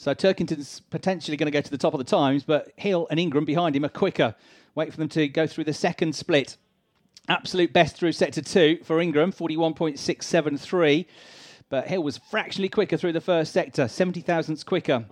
So 0.00 0.14
Turkington's 0.14 0.80
potentially 0.88 1.36
going 1.36 1.44
to 1.44 1.50
go 1.50 1.60
to 1.60 1.70
the 1.70 1.76
top 1.76 1.92
of 1.92 1.98
the 1.98 2.04
times, 2.04 2.42
but 2.42 2.72
Hill 2.76 3.06
and 3.10 3.20
Ingram 3.20 3.44
behind 3.44 3.76
him 3.76 3.84
are 3.84 3.90
quicker. 3.90 4.34
Wait 4.74 4.90
for 4.90 4.96
them 4.96 5.10
to 5.10 5.28
go 5.28 5.46
through 5.46 5.64
the 5.64 5.74
second 5.74 6.14
split. 6.14 6.56
Absolute 7.28 7.74
best 7.74 7.96
through 7.96 8.12
sector 8.12 8.40
two 8.40 8.78
for 8.82 8.98
Ingram, 8.98 9.30
41.673. 9.30 11.04
But 11.68 11.88
Hill 11.88 12.02
was 12.02 12.16
fractionally 12.16 12.70
quicker 12.70 12.96
through 12.96 13.12
the 13.12 13.20
first 13.20 13.52
sector, 13.52 13.88
70 13.88 14.22
thousandths 14.22 14.64
quicker. 14.64 15.04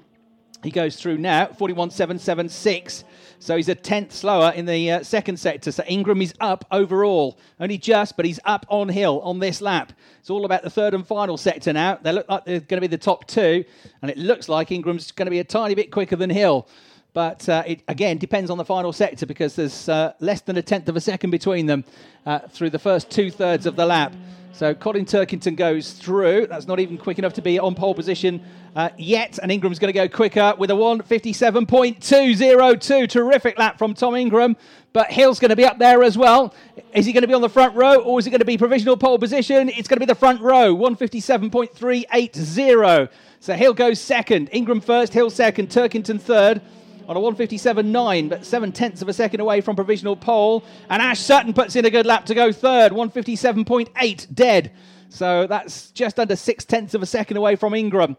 He 0.62 0.70
goes 0.70 0.96
through 0.96 1.18
now, 1.18 1.46
41.776. 1.46 3.04
So 3.38 3.56
he's 3.56 3.68
a 3.68 3.76
tenth 3.76 4.12
slower 4.12 4.52
in 4.56 4.66
the 4.66 4.90
uh, 4.90 5.02
second 5.04 5.38
sector. 5.38 5.70
So 5.70 5.84
Ingram 5.86 6.20
is 6.20 6.34
up 6.40 6.64
overall. 6.72 7.38
Only 7.60 7.78
just, 7.78 8.16
but 8.16 8.26
he's 8.26 8.40
up 8.44 8.66
on 8.68 8.88
hill 8.88 9.20
on 9.20 9.38
this 9.38 9.60
lap. 9.60 9.92
It's 10.18 10.30
all 10.30 10.44
about 10.44 10.62
the 10.62 10.70
third 10.70 10.94
and 10.94 11.06
final 11.06 11.36
sector 11.36 11.72
now. 11.72 11.98
They 12.02 12.12
look 12.12 12.28
like 12.28 12.44
they're 12.44 12.58
going 12.58 12.78
to 12.78 12.88
be 12.88 12.88
the 12.88 12.98
top 12.98 13.28
two. 13.28 13.64
And 14.02 14.10
it 14.10 14.18
looks 14.18 14.48
like 14.48 14.72
Ingram's 14.72 15.12
going 15.12 15.26
to 15.26 15.30
be 15.30 15.38
a 15.38 15.44
tiny 15.44 15.76
bit 15.76 15.92
quicker 15.92 16.16
than 16.16 16.30
Hill. 16.30 16.66
But 17.14 17.48
uh, 17.48 17.62
it 17.66 17.80
again 17.88 18.18
depends 18.18 18.50
on 18.50 18.58
the 18.58 18.64
final 18.64 18.92
sector 18.92 19.26
because 19.26 19.56
there's 19.56 19.88
uh, 19.88 20.12
less 20.20 20.42
than 20.42 20.56
a 20.56 20.62
tenth 20.62 20.88
of 20.88 20.96
a 20.96 21.00
second 21.00 21.30
between 21.30 21.66
them 21.66 21.84
uh, 22.26 22.40
through 22.50 22.70
the 22.70 22.78
first 22.78 23.10
two 23.10 23.30
thirds 23.30 23.66
of 23.66 23.76
the 23.76 23.86
lap. 23.86 24.14
So 24.52 24.74
Colin 24.74 25.04
Turkington 25.04 25.56
goes 25.56 25.92
through. 25.92 26.48
That's 26.48 26.66
not 26.66 26.80
even 26.80 26.98
quick 26.98 27.20
enough 27.20 27.34
to 27.34 27.42
be 27.42 27.60
on 27.60 27.76
pole 27.76 27.94
position 27.94 28.42
uh, 28.74 28.88
yet. 28.98 29.38
And 29.40 29.52
Ingram's 29.52 29.78
going 29.78 29.92
to 29.92 29.96
go 29.96 30.08
quicker 30.08 30.52
with 30.58 30.70
a 30.70 30.74
157.202. 30.74 33.08
Terrific 33.08 33.56
lap 33.56 33.78
from 33.78 33.94
Tom 33.94 34.16
Ingram. 34.16 34.56
But 34.92 35.12
Hill's 35.12 35.38
going 35.38 35.50
to 35.50 35.56
be 35.56 35.64
up 35.64 35.78
there 35.78 36.02
as 36.02 36.18
well. 36.18 36.52
Is 36.92 37.06
he 37.06 37.12
going 37.12 37.22
to 37.22 37.28
be 37.28 37.34
on 37.34 37.42
the 37.42 37.48
front 37.48 37.76
row 37.76 38.00
or 38.00 38.18
is 38.18 38.26
it 38.26 38.30
going 38.30 38.40
to 38.40 38.44
be 38.44 38.58
provisional 38.58 38.96
pole 38.96 39.20
position? 39.20 39.68
It's 39.68 39.86
going 39.86 39.98
to 39.98 40.00
be 40.00 40.06
the 40.06 40.16
front 40.16 40.40
row, 40.40 40.74
157.380. 40.74 43.08
So 43.38 43.54
Hill 43.54 43.74
goes 43.74 44.00
second. 44.00 44.48
Ingram 44.50 44.80
first, 44.80 45.12
Hill 45.12 45.30
second, 45.30 45.68
Turkington 45.68 46.20
third 46.20 46.60
on 47.08 47.16
a 47.16 47.20
157.9, 47.20 48.28
but 48.28 48.44
seven 48.44 48.70
tenths 48.70 49.00
of 49.00 49.08
a 49.08 49.14
second 49.14 49.40
away 49.40 49.62
from 49.62 49.74
provisional 49.74 50.14
pole. 50.14 50.62
And 50.90 51.00
Ash 51.00 51.18
Sutton 51.18 51.54
puts 51.54 51.74
in 51.74 51.86
a 51.86 51.90
good 51.90 52.04
lap 52.04 52.26
to 52.26 52.34
go 52.34 52.52
third, 52.52 52.92
157.8 52.92 54.34
dead. 54.34 54.72
So 55.08 55.46
that's 55.46 55.90
just 55.92 56.20
under 56.20 56.36
six 56.36 56.66
tenths 56.66 56.92
of 56.92 57.02
a 57.02 57.06
second 57.06 57.38
away 57.38 57.56
from 57.56 57.74
Ingram. 57.74 58.18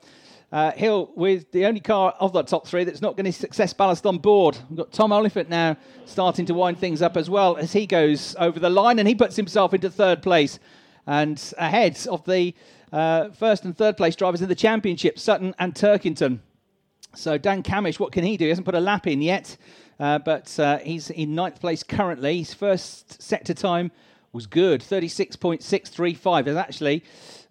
Uh, 0.51 0.71
Hill 0.71 1.11
with 1.15 1.51
the 1.51 1.67
only 1.67 1.79
car 1.79 2.15
of 2.19 2.33
the 2.33 2.41
top 2.41 2.65
three 2.65 2.83
that's 2.83 3.01
not 3.01 3.15
going 3.15 3.25
to 3.25 3.31
success 3.31 3.71
ballast 3.71 4.07
on 4.07 4.17
board. 4.17 4.57
We've 4.67 4.77
got 4.77 4.91
Tom 4.91 5.11
Oliphant 5.11 5.47
now 5.47 5.77
starting 6.05 6.47
to 6.47 6.55
wind 6.55 6.79
things 6.79 7.03
up 7.03 7.15
as 7.15 7.29
well 7.29 7.57
as 7.57 7.71
he 7.71 7.85
goes 7.85 8.35
over 8.39 8.59
the 8.59 8.71
line 8.71 8.97
and 8.97 9.07
he 9.07 9.13
puts 9.13 9.35
himself 9.35 9.75
into 9.75 9.91
third 9.91 10.23
place 10.23 10.57
and 11.05 11.53
ahead 11.59 11.99
of 12.09 12.25
the 12.25 12.55
uh, 12.91 13.29
first 13.29 13.63
and 13.65 13.77
third 13.77 13.95
place 13.95 14.15
drivers 14.15 14.41
in 14.41 14.49
the 14.49 14.55
championship, 14.55 15.19
Sutton 15.19 15.53
and 15.59 15.75
Turkington. 15.75 16.39
So 17.19 17.37
Dan 17.37 17.63
Cammish, 17.63 17.99
what 17.99 18.13
can 18.13 18.23
he 18.23 18.37
do? 18.37 18.45
He 18.45 18.49
hasn't 18.49 18.63
put 18.63 18.75
a 18.75 18.79
lap 18.79 19.05
in 19.05 19.21
yet, 19.21 19.57
uh, 19.99 20.19
but 20.19 20.57
uh, 20.57 20.77
he's 20.77 21.09
in 21.09 21.35
ninth 21.35 21.59
place 21.59 21.83
currently. 21.83 22.37
His 22.37 22.53
first 22.53 23.21
sector 23.21 23.53
time 23.53 23.91
was 24.31 24.47
good, 24.47 24.79
36.635. 24.79 26.47
It's 26.47 26.57
actually 26.57 27.03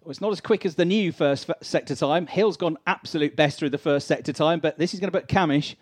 well, 0.03 0.09
it's 0.09 0.21
not 0.21 0.31
as 0.31 0.41
quick 0.41 0.65
as 0.65 0.73
the 0.73 0.85
new 0.85 1.11
first 1.11 1.51
sector 1.61 1.95
time. 1.95 2.25
Hill's 2.25 2.57
gone 2.57 2.79
absolute 2.87 3.35
best 3.35 3.59
through 3.59 3.69
the 3.69 3.77
first 3.77 4.07
sector 4.07 4.33
time, 4.33 4.59
but 4.59 4.79
this 4.79 4.95
is 4.95 4.99
going 4.99 5.11
to 5.11 5.19
put 5.19 5.27
Cammish, 5.27 5.75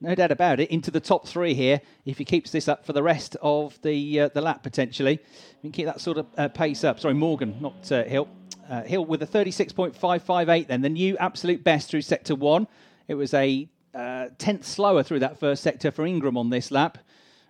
no 0.00 0.14
doubt 0.14 0.30
about 0.30 0.60
it, 0.60 0.70
into 0.70 0.92
the 0.92 1.00
top 1.00 1.26
three 1.26 1.54
here 1.54 1.80
if 2.06 2.18
he 2.18 2.24
keeps 2.24 2.52
this 2.52 2.68
up 2.68 2.86
for 2.86 2.92
the 2.92 3.02
rest 3.02 3.36
of 3.42 3.76
the 3.82 4.20
uh, 4.20 4.28
the 4.28 4.40
lap 4.40 4.62
potentially. 4.62 5.18
We 5.62 5.70
can 5.70 5.72
keep 5.72 5.86
that 5.86 6.00
sort 6.00 6.18
of 6.18 6.26
uh, 6.38 6.46
pace 6.46 6.84
up. 6.84 7.00
Sorry, 7.00 7.14
Morgan, 7.14 7.56
not 7.60 7.90
uh, 7.90 8.04
Hill. 8.04 8.28
Uh, 8.70 8.82
Hill 8.82 9.04
with 9.04 9.20
a 9.20 9.26
36.558 9.26 10.68
then, 10.68 10.80
the 10.82 10.88
new 10.88 11.16
absolute 11.18 11.64
best 11.64 11.90
through 11.90 12.02
sector 12.02 12.36
one. 12.36 12.68
It 13.08 13.14
was 13.14 13.34
a 13.34 13.68
uh, 13.94 14.28
tenth 14.38 14.64
slower 14.64 15.02
through 15.02 15.20
that 15.20 15.38
first 15.38 15.62
sector 15.62 15.90
for 15.90 16.06
Ingram 16.06 16.36
on 16.36 16.50
this 16.50 16.70
lap, 16.70 16.98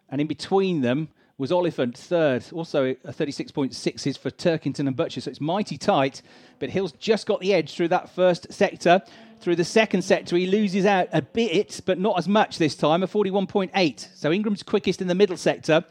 and 0.08 0.20
in 0.20 0.26
between 0.26 0.80
them 0.80 1.08
was 1.38 1.50
Oliphant 1.50 1.96
third. 1.96 2.44
Also, 2.52 2.90
a 3.04 3.12
36.6 3.12 4.06
is 4.06 4.16
for 4.16 4.30
Turkington 4.30 4.86
and 4.86 4.94
Butcher, 4.94 5.20
so 5.20 5.30
it's 5.30 5.40
mighty 5.40 5.76
tight. 5.76 6.22
But 6.58 6.70
Hill's 6.70 6.92
just 6.92 7.26
got 7.26 7.40
the 7.40 7.52
edge 7.52 7.74
through 7.74 7.88
that 7.88 8.10
first 8.10 8.52
sector. 8.52 9.02
Through 9.40 9.56
the 9.56 9.64
second 9.64 10.02
sector, 10.02 10.36
he 10.36 10.46
loses 10.46 10.86
out 10.86 11.08
a 11.12 11.20
bit, 11.20 11.80
but 11.84 11.98
not 11.98 12.16
as 12.16 12.28
much 12.28 12.58
this 12.58 12.76
time, 12.76 13.02
a 13.02 13.08
41.8. 13.08 14.08
So 14.14 14.30
Ingram's 14.30 14.62
quickest 14.62 15.00
in 15.00 15.08
the 15.08 15.14
middle 15.14 15.36
sector. 15.36 15.84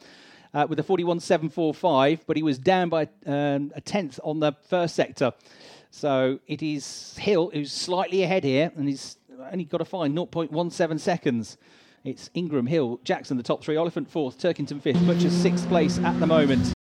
Uh, 0.54 0.68
with 0.68 0.78
a 0.80 0.84
41.745, 0.84 2.20
but 2.28 2.36
he 2.36 2.44
was 2.44 2.58
down 2.58 2.90
by 2.90 3.08
um, 3.26 3.72
a 3.74 3.80
tenth 3.80 4.20
on 4.22 4.42
the 4.42 4.52
first 4.68 4.96
sector. 4.96 5.32
So 5.92 6.40
it 6.46 6.62
is 6.62 7.18
Hill 7.18 7.52
who's 7.54 7.72
slightly 7.72 8.24
ahead 8.24 8.44
here, 8.44 8.70
and 8.76 8.90
he's 8.90 9.16
only 9.52 9.66
got 9.66 9.80
to 9.80 9.86
find 9.86 10.16
0.17 10.16 11.00
seconds. 11.00 11.58
It's 12.04 12.30
Ingram, 12.34 12.68
Hill, 12.68 13.00
Jackson, 13.04 13.38
the 13.38 13.44
top 13.44 13.64
three, 13.64 13.76
Oliphant 13.76 14.10
fourth, 14.10 14.40
Turkington 14.40 14.82
fifth, 14.82 15.06
Butcher 15.06 15.30
sixth 15.30 15.68
place 15.68 16.00
at 16.00 16.20
the 16.20 16.28
moment. 16.28 16.74